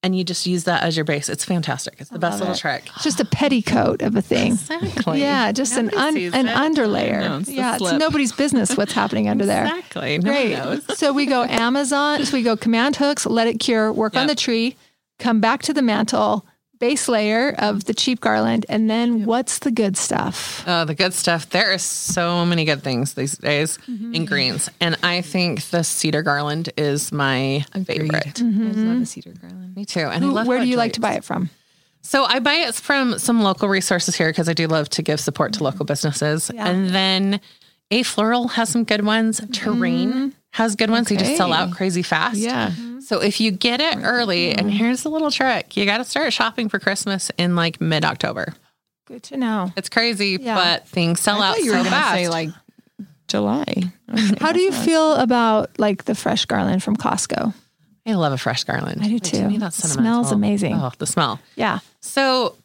[0.04, 1.30] And you just use that as your base.
[1.30, 1.96] It's fantastic.
[1.98, 2.58] It's the best little it.
[2.58, 2.84] trick.
[2.94, 4.52] It's just a petticoat of a thing.
[4.52, 5.22] Exactly.
[5.22, 6.54] Yeah, just an un, an it.
[6.54, 7.22] underlayer.
[7.22, 9.64] No, it's yeah, it's nobody's business what's happening under there.
[9.64, 10.18] Exactly.
[10.18, 10.52] No Great.
[10.52, 10.98] knows.
[11.00, 12.26] So we go Amazon.
[12.26, 14.76] So we go command hooks, let it cure, work on the tree,
[15.20, 16.46] come back to the mantle,
[16.84, 20.66] base layer of the cheap garland, and then what's the good stuff?
[20.68, 21.50] Oh, the good stuff.
[21.50, 24.14] There are so many good things these days Mm-hmm.
[24.14, 24.70] in greens.
[24.82, 28.14] And I think the cedar garland is my favorite.
[28.14, 29.04] I love the mm-hmm.
[29.06, 29.76] cedar garland.
[29.78, 30.02] Me too.
[30.02, 31.50] And I Who- love where do you like to buy it from?
[32.02, 35.22] So I buy it from some local resources here because I do love to give
[35.22, 35.66] support to mm-hmm.
[35.66, 36.52] local businesses.
[36.54, 36.68] Yeah.
[36.68, 37.40] And then
[37.92, 39.40] Afloral has some good ones.
[39.40, 39.52] Mm-hmm.
[39.52, 41.08] Terrain has good ones.
[41.08, 42.38] They just sell out crazy fast.
[42.38, 42.72] Yeah.
[43.06, 44.70] So if you get it early, and mm-hmm.
[44.70, 48.54] here's the little trick, you got to start shopping for Christmas in like mid October.
[49.06, 49.72] Good to know.
[49.76, 50.56] It's crazy, Yeah.
[50.56, 52.14] but things sell I out you so were gonna fast.
[52.16, 52.50] say like
[53.28, 53.66] July.
[54.40, 57.54] How do you feel about like the fresh garland from Costco?
[58.06, 59.02] I love a fresh garland.
[59.02, 59.48] I do Like, to too.
[59.48, 60.76] me, that's It smells amazing.
[60.76, 61.40] Oh, the smell.
[61.56, 61.80] Yeah.
[62.02, 62.56] So,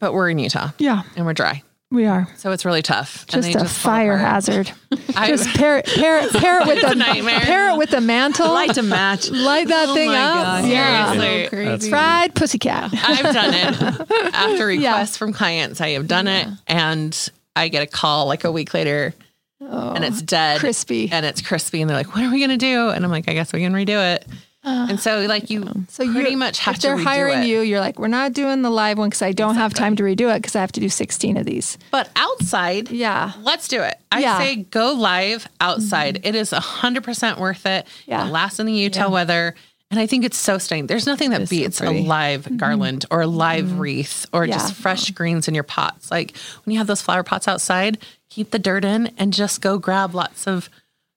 [0.00, 2.26] but we're in Utah Yeah, and we're dry, we are.
[2.36, 3.22] so it's really tough.
[3.32, 4.70] And Just they a fall fire hazard.
[5.16, 7.40] I- Just pair it, pair it, pair it with It's a the nightmare.
[7.40, 8.46] pair it with the mantle.
[8.68, 9.30] to match.
[9.30, 10.34] Light that oh thing my up.
[10.44, 10.64] God.
[10.68, 11.12] Yeah.
[11.12, 11.48] Seriously.
[11.48, 11.90] crazy.
[11.90, 12.90] Fried pussycat.
[12.92, 14.90] I've done it after Yeah.
[14.90, 15.80] requests from clients.
[15.80, 19.14] I have done it, and I get a call like a week later,
[19.60, 21.08] and it's oh, dead, Oh, crispy.
[21.12, 23.34] and it's crispy, and they're like, "What are we gonna do?" And I'm like, "I
[23.34, 24.26] guess we can redo it."
[24.64, 27.46] And so, like, you So pretty you much have if to they're redo hiring it.
[27.46, 30.02] you, you're like, we're not doing the live one because I don't have time to
[30.02, 31.76] redo it because I have to do 16 of these.
[31.90, 33.32] But outside, Yeah.
[33.42, 33.96] let's do it.
[34.10, 34.38] I Yeah.
[34.38, 36.20] say go live outside.
[36.24, 37.86] It is hundred percent worth it.
[38.06, 38.26] Yeah.
[38.26, 39.54] It lasts in the Utah weather.
[39.90, 40.86] And I think it's so stunning.
[40.88, 42.04] There's nothing that is so beats a pretty.
[42.06, 44.50] live garland or a live wreath or Mm-hmm.
[44.52, 44.58] Yeah.
[44.58, 46.10] just fresh greens in your pots.
[46.10, 46.34] Like
[46.64, 47.98] when you have those flower pots outside,
[48.30, 50.68] keep the dirt in and just go grab lots of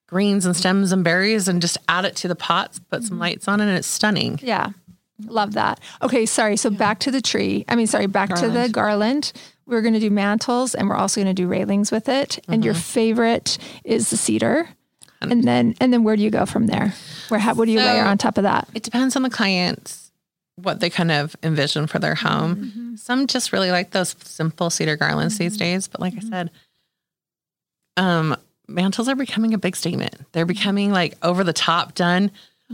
[0.07, 3.07] greens and stems and berries and just add it to the pots, put Mm-hmm.
[3.07, 4.39] some lights on it, and it's stunning.
[4.41, 4.69] Yeah.
[5.25, 5.79] Love that.
[6.01, 6.25] Okay.
[6.25, 6.57] Sorry.
[6.57, 7.65] So back to the tree.
[7.67, 9.33] I mean, sorry, back to the garland.
[9.65, 12.37] We're going to do mantles and we're also going to do railings with it.
[12.47, 12.63] And Mm-hmm.
[12.63, 14.69] your favorite is the cedar.
[15.19, 16.93] And then, and then where do you go from there?
[17.29, 18.69] Where, how, what do you So- layer on top of that?
[18.75, 20.11] It depends on the client's
[20.55, 22.55] what they kind of envision for their home.
[22.55, 22.95] Mm-hmm.
[22.97, 25.87] Some just really like those simple cedar garlands these days.
[25.87, 26.51] But like I said,
[27.97, 28.35] um,
[28.67, 30.15] mantles are becoming a big statement.
[30.31, 30.47] They're Mm-hmm.
[30.47, 32.31] becoming like over the top done.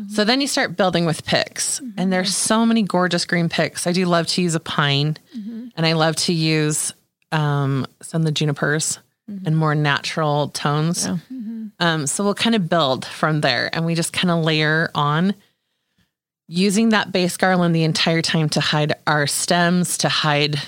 [0.10, 2.00] So then you start building with picks, Mm-hmm.
[2.00, 3.86] and there's so many gorgeous green picks.
[3.86, 5.68] I do love to use a pine, Mm-hmm.
[5.78, 6.94] and I love to use
[7.32, 8.98] um, some of the junipers
[9.30, 9.46] Mm-hmm.
[9.48, 11.08] and more natural tones.
[11.80, 15.34] Um, so we'll kind of build from there, and we just kind of layer on
[16.48, 20.62] using that base garland the entire time to hide our stems, to hide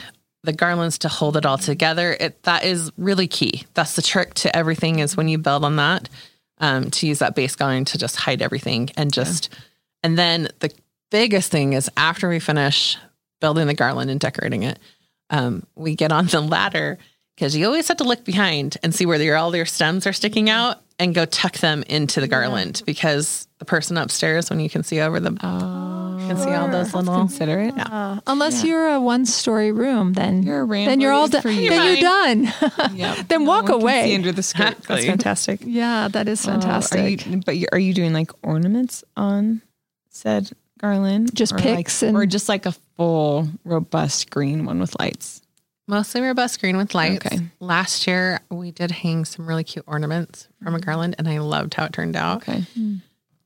[0.45, 2.15] the garlands, to hold it all together.
[2.19, 3.63] It that is really key.
[3.73, 6.09] That's the trick to everything is when you build on that,
[6.59, 9.53] um, to use that base garland to just hide everything and just
[10.03, 10.71] and then the
[11.09, 12.97] biggest thing is after we finish
[13.41, 14.79] building the garland and decorating it,
[15.29, 16.97] um, we get on the ladder
[17.35, 20.13] because you always have to look behind and see where your, all your stems are
[20.13, 24.69] sticking out and go tuck them into the garland because the person upstairs, when you
[24.69, 27.15] can see over them, Oh, you can see all those little.
[27.19, 27.73] consider it.
[27.77, 31.37] Uh, unless you're a one-story room, then You're a then you're all done.
[31.37, 31.69] it's for you.
[31.69, 32.53] Then you're done.
[32.95, 33.21] Yeah.
[33.27, 34.09] then walk away.
[34.09, 34.77] See under the skirt.
[34.87, 35.61] That's fantastic.
[35.63, 37.25] yeah, that is Oh, are fantastic.
[37.25, 39.61] you, but you, are you doing like ornaments on
[40.09, 41.33] said garland?
[41.35, 45.41] Just or picks like, and- or just like a full robust green one with lights.
[45.87, 47.25] Mostly robust green with lights.
[47.27, 47.39] Okay.
[47.59, 51.75] Last year, we did hang some really cute ornaments from a garland, and I loved
[51.75, 52.37] how it turned out.
[52.37, 52.63] Okay.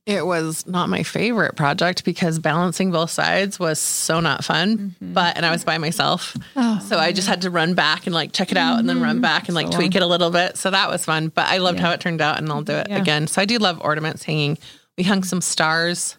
[0.06, 4.96] It was not my favorite project because balancing both sides was so not fun.
[5.00, 8.32] But and I was by myself, so I just had to run back and like
[8.32, 10.56] check it out, and then run back and like So tweak it a little bit.
[10.56, 11.28] So that was fun.
[11.28, 12.96] But I loved how it turned out, and I'll do it Yeah.
[12.98, 13.26] again.
[13.26, 14.58] So I do love ornaments hanging.
[14.98, 16.16] We hung some stars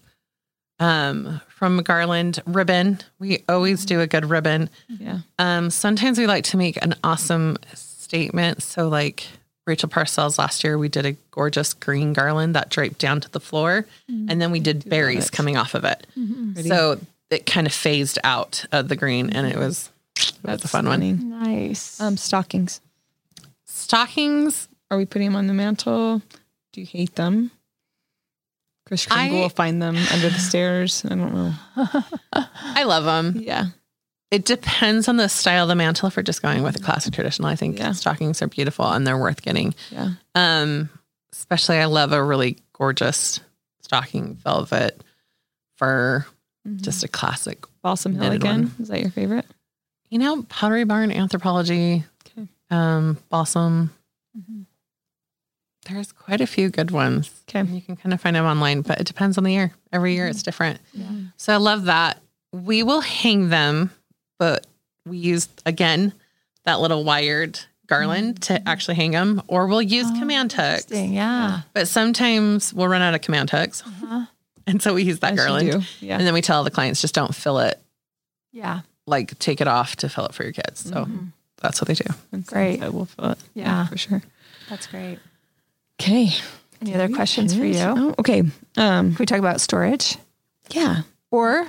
[0.80, 3.00] um, from garland ribbon.
[3.20, 4.70] We always do a good ribbon.
[4.88, 5.20] Yeah.
[5.40, 8.64] Um, sometimes we like to make an awesome statement.
[8.64, 9.28] So, like
[9.68, 13.40] Rachel Parcells last year, we did a gorgeous green garland that draped down to the
[13.40, 16.08] floor, and then we did berries coming off of it.
[16.66, 17.00] So
[17.30, 20.88] it kind of phased out of the green, and it was it was a fun
[20.88, 21.30] one.
[21.30, 22.00] nice.
[22.02, 22.82] Um, stockings.
[23.66, 24.68] Stockings.
[24.90, 26.22] Are we putting them on the mantle?
[26.74, 27.52] Do you hate them?
[28.86, 31.06] Chris I, will find them under the stairs.
[31.06, 31.54] I don't know.
[32.34, 33.42] I love them.
[33.42, 33.68] Yeah.
[34.32, 36.08] It depends on the style of the mantle.
[36.08, 37.92] If we're just going with a classic traditional, I think Yeah.
[37.92, 39.76] stockings are beautiful and they're worth getting.
[39.92, 40.12] Yeah.
[40.36, 40.90] Um,
[41.34, 43.42] especially I love a really gorgeous
[43.82, 45.04] stocking velvet
[45.78, 46.26] fur,
[46.78, 47.66] just a classic.
[47.82, 48.62] Balsam Hill again.
[48.64, 48.76] one.
[48.80, 49.46] Is that your favorite?
[50.10, 52.48] You know, Pottery Barn Anthropologie, Okay.
[52.70, 53.92] um, Balsam.
[55.90, 57.32] There's quite a few good ones.
[57.50, 57.70] Okay.
[57.70, 59.74] You can kind of find them online, but it depends on the year.
[59.92, 60.80] Every year it's different.
[60.94, 61.06] Yeah.
[61.38, 62.22] So I love that.
[62.54, 63.90] We will hang them,
[64.42, 64.66] but
[65.06, 66.14] we use again
[66.66, 68.44] that little wired garland mm.
[68.48, 70.88] to actually hang them, or we'll use oh, command hooks.
[70.90, 71.62] Yeah.
[71.74, 73.84] But sometimes we'll run out of command hooks.
[73.86, 74.26] Uh-huh.
[74.68, 75.88] And so we use that As garland.
[76.00, 76.18] Yeah.
[76.18, 77.82] And then we tell the clients just don't fill it,
[78.52, 78.82] Yeah.
[79.08, 80.82] like take it off to fill it for your kids.
[80.82, 81.26] So mm-hmm.
[81.62, 82.06] that's what they do.
[82.32, 82.80] And Great.
[82.80, 83.38] so We'll fill it.
[83.56, 83.88] Yeah.
[83.88, 84.22] for sure.
[84.70, 85.18] That's great.
[86.00, 86.30] Okay.
[86.80, 87.80] Any other questions for you?
[87.80, 88.44] Oh, okay.
[88.78, 90.16] Um, we talk about storage?
[90.70, 91.02] yeah.
[91.32, 91.66] Or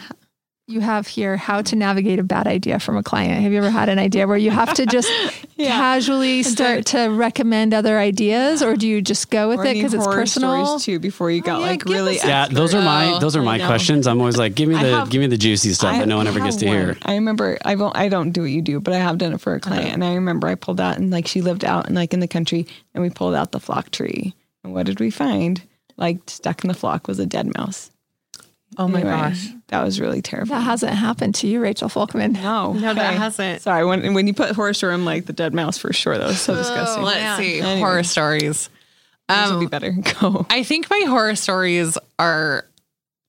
[0.72, 3.42] you have here how to navigate a bad idea from a client.
[3.42, 5.08] Have you ever had an idea where you have to just
[5.58, 9.94] casually start to recommend other ideas, or do you just go with Or it because
[9.94, 10.78] it's personal?
[10.78, 13.42] too before you got oh, yeah, like really Yeah, those are my oh, those are
[13.42, 13.66] my know.
[13.66, 14.06] questions.
[14.06, 16.26] I'm always like, give me the have- give me the juicy stuff that no one
[16.26, 16.74] ever gets to one.
[16.76, 16.98] hear.
[17.02, 19.40] I remember I won't I don't do what you do, but I have done it
[19.40, 19.68] for a uh-huh.
[19.70, 22.20] client, and I remember I pulled out and like she lived out and like in
[22.20, 25.62] the country, and we pulled out the flock tree, and what did we find?
[25.96, 27.90] Like stuck in the flock was a dead mouse.
[28.78, 29.48] Oh my Anyway, gosh.
[29.72, 30.54] That was really terrible.
[30.54, 32.34] That hasn't happened to you, Rachel Folkman.
[32.40, 33.62] no, No, that hasn't.
[33.62, 36.16] Sorry, when when you put horror story, I'm like the dead mouse for sure.
[36.16, 37.02] That was so disgusting.
[37.02, 37.60] Let's see.
[37.60, 37.78] Anyway.
[37.80, 38.68] Horror stories.
[39.30, 39.92] Yours would Um, be better.
[40.20, 40.46] Go.
[40.50, 42.66] I think my horror stories are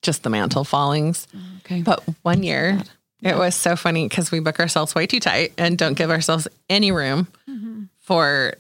[0.01, 1.27] just the mantle fallings.
[1.65, 1.81] Okay.
[1.81, 2.81] But one year,
[3.21, 6.47] it was so funny because we book ourselves way too tight and don't give ourselves
[6.69, 7.27] any room
[8.01, 8.55] for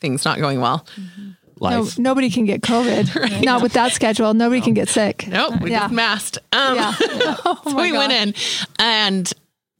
[0.00, 0.86] things not going well.
[0.96, 1.04] No,
[1.60, 1.98] Life.
[1.98, 3.14] nobody can get COVID.
[3.20, 3.42] right.
[3.44, 4.32] Not with that schedule.
[4.34, 5.26] Nobody can get sick.
[5.26, 5.80] Nope, we Yeah.
[5.80, 6.38] just masked.
[6.52, 6.94] Um, Yeah.
[7.44, 8.34] Oh so we went in
[8.78, 9.32] and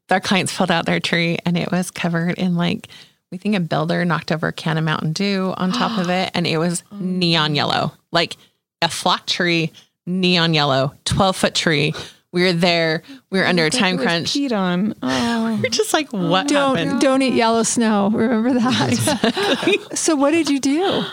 [0.09, 2.89] their clients pulled out their tree and it was covered in like,
[3.31, 6.31] we think a builder knocked over a can of Mountain Dew on top of it
[6.35, 8.37] and it was neon yellow, like
[8.81, 9.71] a flock tree,
[10.07, 11.93] neon yellow, 12 foot tree.
[12.33, 13.03] We were there.
[13.31, 14.33] We were under a time crunch.
[14.35, 14.95] peed on.
[15.03, 17.01] Oh, We're just like, what Don't happened?
[17.01, 18.11] don't eat yellow snow.
[18.11, 19.89] Remember that.
[19.95, 21.05] so what did you do?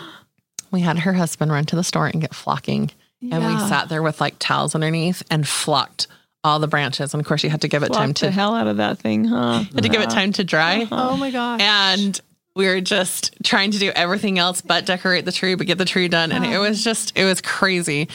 [0.75, 2.91] We had her husband run to the store and get flocking.
[3.21, 6.07] And we sat there with like towels underneath and flocked
[6.43, 7.13] all the branches.
[7.13, 8.77] And of course, you had to give it time Flocked to the hell out of
[8.77, 9.63] that thing, huh?
[9.63, 10.81] had to give it time to dry.
[10.83, 11.09] Uh-huh.
[11.11, 11.61] Oh my gosh.
[11.61, 12.19] and
[12.55, 15.85] we were just trying to do everything else but decorate the tree, but get the
[15.85, 16.31] tree done.
[16.31, 18.09] And it was just, it was crazy.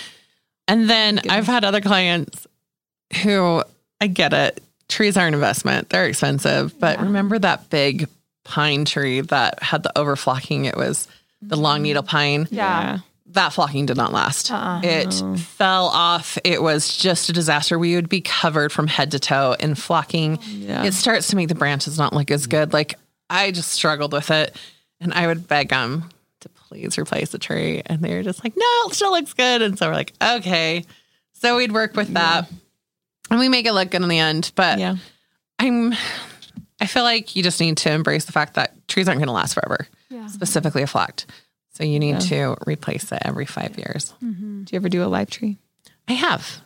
[0.69, 2.47] And then I've had other clients
[3.23, 3.65] who
[4.01, 4.63] I get it.
[4.89, 5.89] Trees are an investment.
[5.89, 6.79] They're expensive.
[6.79, 8.09] But remember that big
[8.45, 10.67] pine tree that had the overflocking?
[10.67, 11.09] It was
[11.43, 11.83] the long mm-hmm.
[11.85, 12.49] needle pine.
[12.51, 12.99] Yeah.
[13.27, 14.51] That flocking did not last.
[14.51, 14.81] Uh-uh.
[14.83, 16.37] It fell off.
[16.43, 17.79] It was just a disaster.
[17.79, 20.41] We would be covered from head to toe in flocking.
[20.49, 20.85] Yeah.
[20.85, 22.73] It starts to make the branches not look as good.
[22.73, 24.57] Like I just struggled with it.
[25.01, 26.11] And I would beg them
[26.41, 27.83] to please replace the tree.
[27.87, 29.63] And they were just like, no, it still looks good.
[29.63, 30.85] And so we're like, okay.
[31.35, 32.51] So we'd work with that.
[33.31, 34.51] And we make it look good in the end.
[34.57, 34.97] But Yeah.
[35.61, 35.95] I'm
[36.81, 39.55] I feel like you just need to embrace the fact that trees aren't gonna last
[39.55, 39.87] forever.
[40.11, 40.27] Yeah.
[40.27, 41.27] Specifically a flocked.
[41.73, 44.13] So you need to replace it every five years.
[44.21, 45.57] Do you ever do a live tree?
[46.09, 46.61] I have.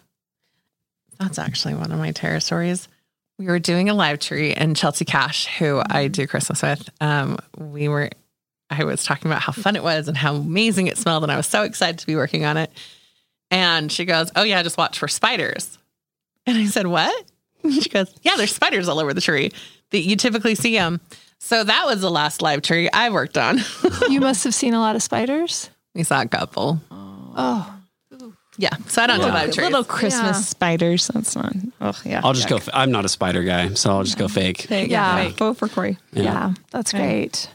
[1.21, 2.89] That's actually one of my terror stories.
[3.39, 7.37] We were doing a live tree, and Chelsea Cash, who I do Christmas with, um,
[7.59, 8.11] we were.
[8.71, 11.37] I was talking about how fun it was and how amazing it smelled, and I
[11.37, 12.71] was so excited to be working on it.
[13.51, 15.79] And she goes, "Oh yeah, just watch for spiders."
[16.47, 17.25] And I said, "What?"
[17.71, 19.53] She goes, "Yeah, there's spiders all over the tree.
[19.91, 21.01] That you typically see them."
[21.45, 23.61] So that was the last live tree I worked on.
[24.09, 25.69] You must have seen a lot of spiders.
[25.95, 26.81] we saw a couple.
[26.91, 27.75] Oh,
[28.57, 29.67] Yeah, so I don't do live trees.
[29.67, 30.43] Little Christmas Yeah.
[30.43, 31.09] spiders.
[31.09, 31.53] That's not.
[31.81, 32.21] Oh yeah.
[32.25, 32.57] I'll just go.
[32.57, 34.67] f- I'm not a spider guy, so I'll just go fake.
[34.69, 34.93] There you go.
[34.93, 35.15] Yeah.
[35.17, 35.37] Right.
[35.37, 35.99] Vote for Corey.
[36.13, 37.51] yeah, that's great.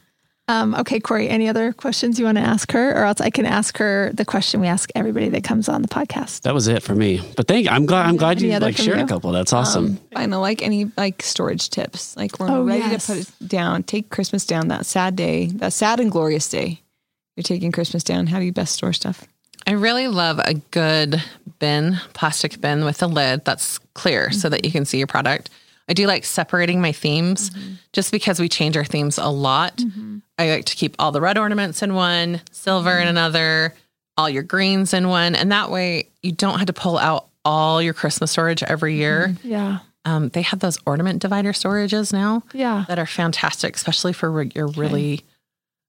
[0.49, 2.91] Um, okay, Corey, any other questions you want to ask her?
[2.91, 5.87] Or else I can ask her the question we ask everybody that comes on the
[5.87, 6.41] podcast.
[6.41, 7.21] That was it for me.
[7.37, 7.71] But thank.
[7.71, 8.07] I'm glad.
[8.07, 9.05] I'm glad Any you other like from shared you?
[9.05, 9.31] a couple.
[9.31, 9.97] That's awesome.
[10.13, 12.17] Final, like any like storage tips.
[12.17, 13.05] Like we're Oh, ready yes.
[13.05, 13.83] to put it down.
[13.83, 16.81] Take Christmas down that sad day, that sad and glorious day.
[17.35, 18.25] You're taking Christmas down.
[18.27, 19.25] How do you best store stuff?
[19.67, 21.21] I really love a good
[21.59, 25.51] bin, plastic bin with a lid that's clear so that you can see your product.
[25.89, 27.49] I do like separating my themes
[27.93, 29.81] just because we change our themes a lot.
[30.37, 33.73] I like to keep all the red ornaments in one, silver in another,
[34.15, 35.33] all your greens in one.
[35.35, 39.35] And that way you don't have to pull out all your Christmas storage every year.
[39.43, 44.31] Yeah, Um, they have those ornament divider storages now yeah, that are fantastic, especially for
[44.31, 45.21] re- your really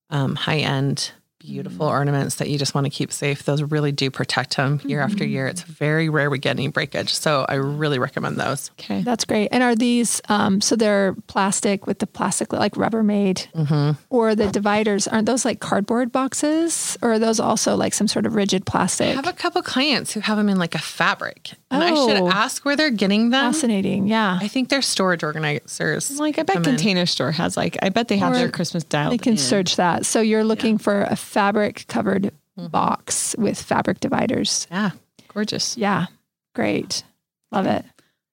[0.09, 1.91] um, high end, beautiful mm.
[1.91, 3.43] ornaments that you just want to keep safe.
[3.43, 5.33] Those really do protect them year after mm-hmm.
[5.33, 5.47] year.
[5.49, 7.13] It's very rare we get any breakage.
[7.13, 8.71] So I really recommend those.
[8.79, 9.03] Okay.
[9.03, 9.49] that's great.
[9.51, 13.93] And are these, um, so they're plastic with the plastic like Rubbermaid mm-hmm.
[14.11, 18.27] or the dividers, aren't those like cardboard boxes or are those also like some sort
[18.27, 19.09] of rigid plastic?
[19.09, 22.21] I have a couple clients who have them in like a fabric, and I should
[22.21, 22.29] Oh.
[22.29, 23.53] ask where they're getting them.
[23.53, 24.07] Fascinating.
[24.07, 24.39] Yeah.
[24.41, 26.19] I think they're storage organizers.
[26.19, 26.71] Like I bet come in.
[26.77, 29.39] Container Store has like I bet they have Or their Christmas dialed They can in.
[29.39, 30.05] search that.
[30.05, 34.67] So you're looking for a fabric covered box with fabric dividers.
[34.71, 34.91] Yeah.
[35.33, 35.77] Gorgeous.
[35.77, 36.07] Yeah.
[36.55, 37.05] Great.
[37.53, 37.85] Love it.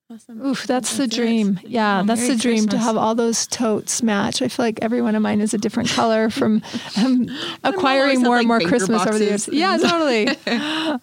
[0.10, 0.44] Awesome.
[0.44, 1.20] Oof, that's the That's it.
[1.22, 1.60] dream.
[1.64, 4.42] Yeah, Well, that's Merry the dream to have all those totes match.
[4.42, 6.64] I feel like every one of mine is a different color from
[6.98, 7.28] um,
[7.64, 9.50] acquiring had, more like, and more Christmas over the years.
[9.52, 10.30] Yeah, totally.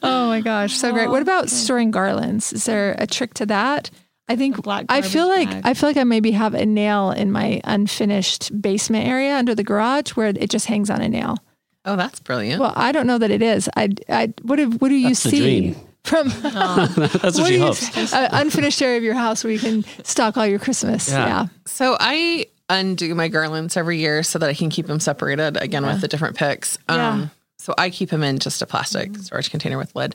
[0.03, 1.11] oh my gosh, so great.
[1.11, 2.53] What about storing garlands?
[2.53, 3.90] Is there a trick to that?
[4.26, 5.62] I think black I feel like bag.
[5.66, 9.64] I feel like I maybe have a nail in my unfinished basement area under the
[9.64, 11.36] garage where it just hangs on a nail.
[11.85, 12.61] Oh, that's brilliant.
[12.61, 13.68] Well, I don't know that it is.
[13.76, 15.76] I, I what do, what do you That's the see dream.
[16.05, 18.12] from That's what, what she do you, hopes.
[18.12, 21.09] uh, unfinished area of your house where you can stock all your Christmas?
[21.11, 21.26] Yeah.
[21.26, 21.47] Yeah.
[21.66, 25.85] So I undo my garlands every year so that I can keep them separated again
[25.85, 26.78] with the different picks.
[26.89, 27.28] Um, Yeah.
[27.59, 29.22] So I keep them in just a plastic Mm-hmm.
[29.22, 30.14] storage container with lid.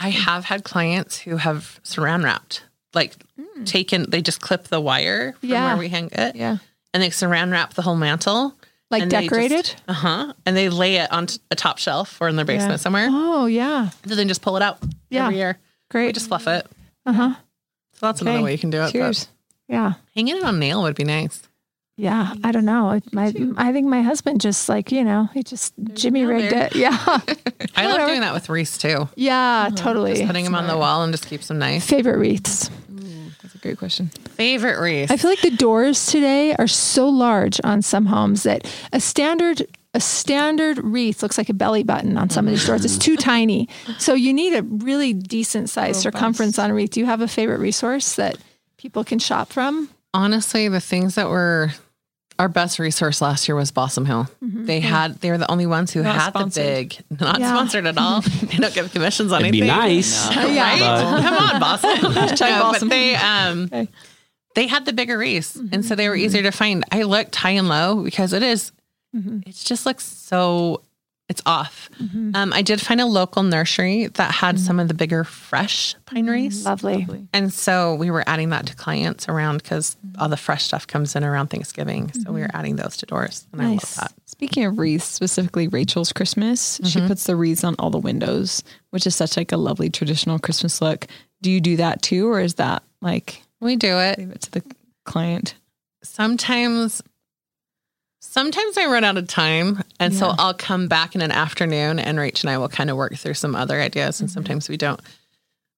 [0.00, 2.64] I have had clients who have saran wrapped,
[2.94, 3.14] like
[3.64, 5.52] taken, they just clip the wire from Mm.
[5.52, 5.66] Yeah.
[5.68, 6.58] where we hang it Yeah.
[6.94, 8.54] and they saran wrap the whole mantle.
[8.90, 9.74] Like and decorated?
[9.86, 10.32] Uh-huh.
[10.46, 13.08] And they lay it on t- a top shelf or in their basement somewhere.
[13.10, 13.90] Oh yeah.
[14.02, 14.78] And then just pull it out
[15.10, 15.24] Yeah.
[15.26, 15.58] every year.
[15.90, 16.14] Great.
[16.14, 16.66] just fluff it.
[17.04, 17.34] Uh huh.
[17.94, 18.92] So that's another way you can do it.
[18.92, 19.28] Cheers.
[19.68, 19.94] Yeah.
[20.14, 21.42] Hanging it on a nail would be nice.
[21.98, 22.32] Yeah.
[22.44, 22.98] I don't know.
[23.12, 26.74] My I think my husband just like you know he just Jimmy rigged it.
[26.76, 26.96] Yeah.
[27.76, 29.08] I love doing that with wreaths too.
[29.16, 29.68] yeah.
[29.76, 30.24] Totally.
[30.24, 31.84] Putting them on the wall and just keeps them nice.
[31.86, 32.70] Favorite wreaths.
[33.58, 34.06] That's a great question.
[34.36, 35.10] Favorite wreath.
[35.10, 39.66] I feel like the doors today are so large on some homes that a standard
[39.94, 42.84] a standard wreath looks like a belly button on some of these doors.
[42.84, 43.22] It's too mm-hmm.
[43.22, 43.68] tiny.
[43.98, 46.90] So you need a really decent size circumference on a wreath.
[46.90, 48.36] Do you have a favorite resource that
[48.76, 49.88] people can shop from?
[50.14, 51.72] Honestly, the things that were
[52.38, 54.28] our best resource last year was Balsam Hill.
[54.42, 54.64] Mm-hmm.
[54.66, 54.88] They mm-hmm.
[54.88, 56.64] had they were the only ones who Not had sponsored.
[56.64, 57.48] the big, not Yeah.
[57.48, 58.20] sponsored at all.
[58.42, 59.76] they don't give commissions on It'd be anything.
[59.76, 60.30] nice.
[60.36, 60.70] yeah.
[60.70, 61.22] Right?
[61.22, 62.02] Come on, Boston.
[62.02, 62.88] No, Balsam.
[62.88, 63.88] But they um Okay.
[64.54, 66.24] they had the bigger wreaths, and so they were mm-hmm.
[66.24, 66.84] easier to find.
[66.92, 68.72] I looked high and low because it is-
[69.14, 70.82] it just looks so
[71.28, 71.90] it's off.
[72.34, 76.26] Um, I did find a local nursery that had some of the bigger fresh pine
[76.26, 76.64] wreaths.
[76.64, 77.06] Lovely.
[77.34, 81.14] And so we were adding that to clients around because all the fresh stuff comes
[81.14, 82.10] in around Thanksgiving.
[82.14, 83.46] So we were adding those to doors.
[83.52, 83.98] And Nice.
[83.98, 84.14] I love that.
[84.24, 87.08] Speaking of wreaths, specifically Rachel's Christmas, she Mm-hmm.
[87.08, 90.80] puts the wreaths on all the windows, which is such like a lovely traditional Christmas
[90.80, 91.06] look.
[91.42, 94.18] Do you do that too, or is that like We do it.
[94.18, 94.62] leave it to the
[95.04, 95.56] client?
[96.02, 97.02] Sometimes
[98.28, 99.82] sometimes I run out of time.
[100.00, 102.96] And so I'll come back in an afternoon and Rach and I will kind of
[102.96, 104.20] work through some other ideas.
[104.20, 104.34] And mm-hmm.
[104.34, 105.00] sometimes we don't.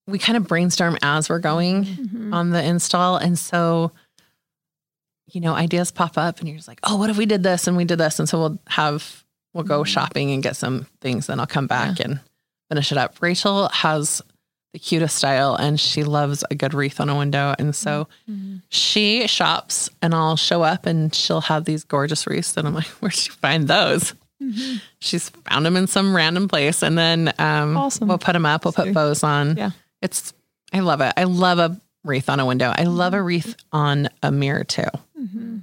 [0.06, 2.34] We kind of brainstorm as we're going mm-hmm.
[2.34, 3.16] on the install.
[3.16, 3.92] And so
[5.34, 7.66] you know, ideas pop up and you're just like, oh, what if we did this
[7.66, 8.18] and we did this?
[8.18, 9.24] And so we'll have,
[9.54, 9.88] we'll go mm-hmm.
[9.88, 11.26] shopping and get some things.
[11.26, 12.20] Then I'll come back and
[12.68, 13.20] finish it up.
[13.20, 14.22] Rachel has
[14.72, 17.54] the cutest style and she loves a good wreath on a window.
[17.58, 18.06] And so
[18.68, 22.56] she shops and I'll show up and she'll have these gorgeous wreaths.
[22.56, 24.14] And I'm like, where'd you find those?
[24.42, 24.76] Mm-hmm.
[25.00, 26.82] She's found them in some random place.
[26.82, 28.08] And then um, Awesome.
[28.08, 29.56] we'll put them up, we'll put bows on.
[29.56, 29.70] Yeah.
[30.02, 30.32] It's,
[30.72, 31.12] I love it.
[31.16, 32.70] I love a wreath on a window.
[32.70, 32.96] I mm-hmm.
[32.96, 34.84] love a wreath on a mirror too.
[35.20, 35.58] Mm-hmm.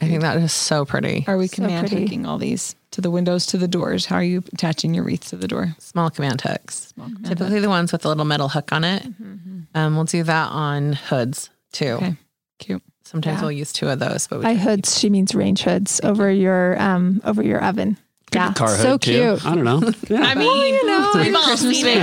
[0.00, 1.24] I think that is so pretty.
[1.26, 2.04] Are we So command pretty.
[2.04, 4.06] hooking all these to the windows, to the doors?
[4.06, 5.74] How are you attaching your wreath to the door?
[5.78, 6.92] Small command hooks.
[7.24, 9.06] Typically the ones with the little metal hook on it.
[9.74, 11.92] Um, we'll do that on hoods too.
[11.92, 12.14] Okay.
[12.58, 12.82] Cute.
[13.04, 13.42] Sometimes Yeah.
[13.42, 16.80] we'll use two of those, but we By hoods, she means range hoods over your
[16.80, 17.96] um over your oven.
[18.34, 19.10] Yeah, Car so hood too.
[19.12, 19.46] cute.
[19.46, 19.80] I don't know.
[20.10, 22.02] Yeah, I mean, you know, we've all seen it.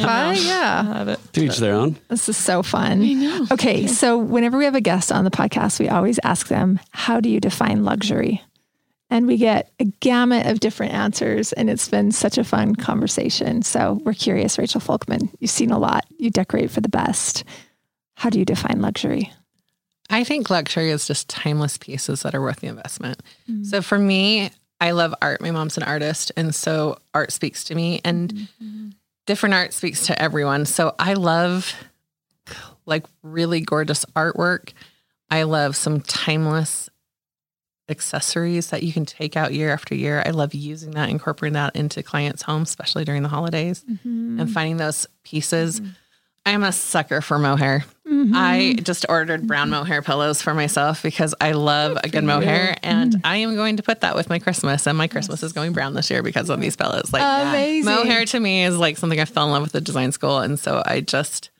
[0.00, 0.82] Hi, yeah.
[0.86, 1.18] Love it.
[1.32, 1.96] to each their own.
[2.08, 3.02] This is so fun.
[3.50, 7.18] Okay, so whenever we have a guest on the podcast, we always ask them, How
[7.20, 8.42] do you define luxury?
[9.10, 13.62] And we get a gamut of different answers, and it's been such a fun conversation.
[13.62, 17.42] So we're curious, Rachel Folkman, you've seen a lot, you decorate for the best.
[18.14, 19.32] How do you define luxury?
[20.10, 23.20] I think luxury is just timeless pieces that are worth the investment.
[23.50, 23.66] Mm.
[23.66, 24.50] So for me,
[24.80, 25.40] I love art.
[25.40, 28.88] My mom's an artist, and so art speaks to me, and mm-hmm.
[29.26, 30.66] different art speaks to everyone.
[30.66, 31.74] So I love
[32.86, 34.72] like really gorgeous artwork.
[35.30, 36.89] I love some timeless
[37.90, 40.22] accessories that you can take out year after year.
[40.24, 44.40] I love using that, incorporating that into clients' homes, especially during the holidays, mm-hmm.
[44.40, 45.80] and finding those pieces.
[45.80, 45.90] Mm-hmm.
[46.46, 47.84] I'm a sucker for mohair.
[48.08, 48.32] Mm-hmm.
[48.34, 53.12] I just ordered brown mohair pillows for myself because I love a good mohair, and
[53.12, 53.20] mm.
[53.24, 54.86] I am going to put that with my Christmas.
[54.86, 57.12] And my Christmas is going brown this year because of these pillows.
[57.12, 57.84] Like Amazing.
[57.84, 60.58] mohair to me is like something I fell in love with at design school, and
[60.58, 61.50] so I just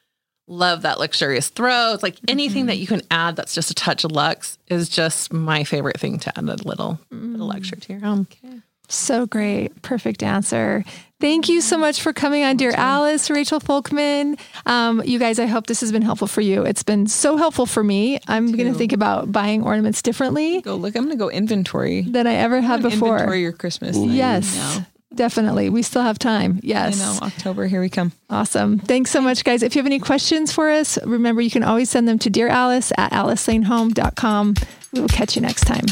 [0.51, 1.93] love that luxurious throw.
[1.95, 5.33] It's like anything that you can add that's just a touch of luxe is just
[5.33, 8.27] my favorite thing to add a little bit of luxury to your home.
[8.45, 8.59] Okay.
[8.89, 9.81] So great.
[9.83, 10.85] Perfect answer.
[11.21, 14.37] Thank you so much for coming on, dear Alice, Rachel Folkman.
[14.67, 16.65] Um, you guys, I hope this has been helpful for you.
[16.65, 18.19] It's been so helpful for me.
[18.27, 20.97] I'm going to think about buying ornaments differently Go look.
[20.97, 22.03] I'm gonna go inventory.
[22.03, 23.13] than I ever had before.
[23.13, 23.97] Inventory your Christmas.
[23.97, 24.87] Yes, now.
[25.15, 25.69] Definitely.
[25.71, 26.57] We still have time.
[26.57, 26.99] I Yes.
[26.99, 27.27] know.
[27.27, 27.67] October.
[27.67, 28.13] Here we come.
[28.29, 28.79] Awesome.
[28.79, 29.63] Thanks so much, guys.
[29.63, 32.49] If you have any questions for us, remember you can always send them to Dear
[32.49, 34.55] Alice at alicelanehome.com.
[34.93, 35.85] We will catch you next time.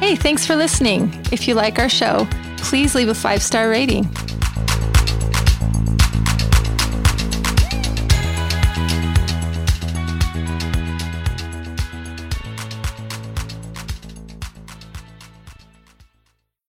[0.00, 1.10] Hey, thanks for listening.
[1.32, 4.04] If you like our show, please leave a five star rating.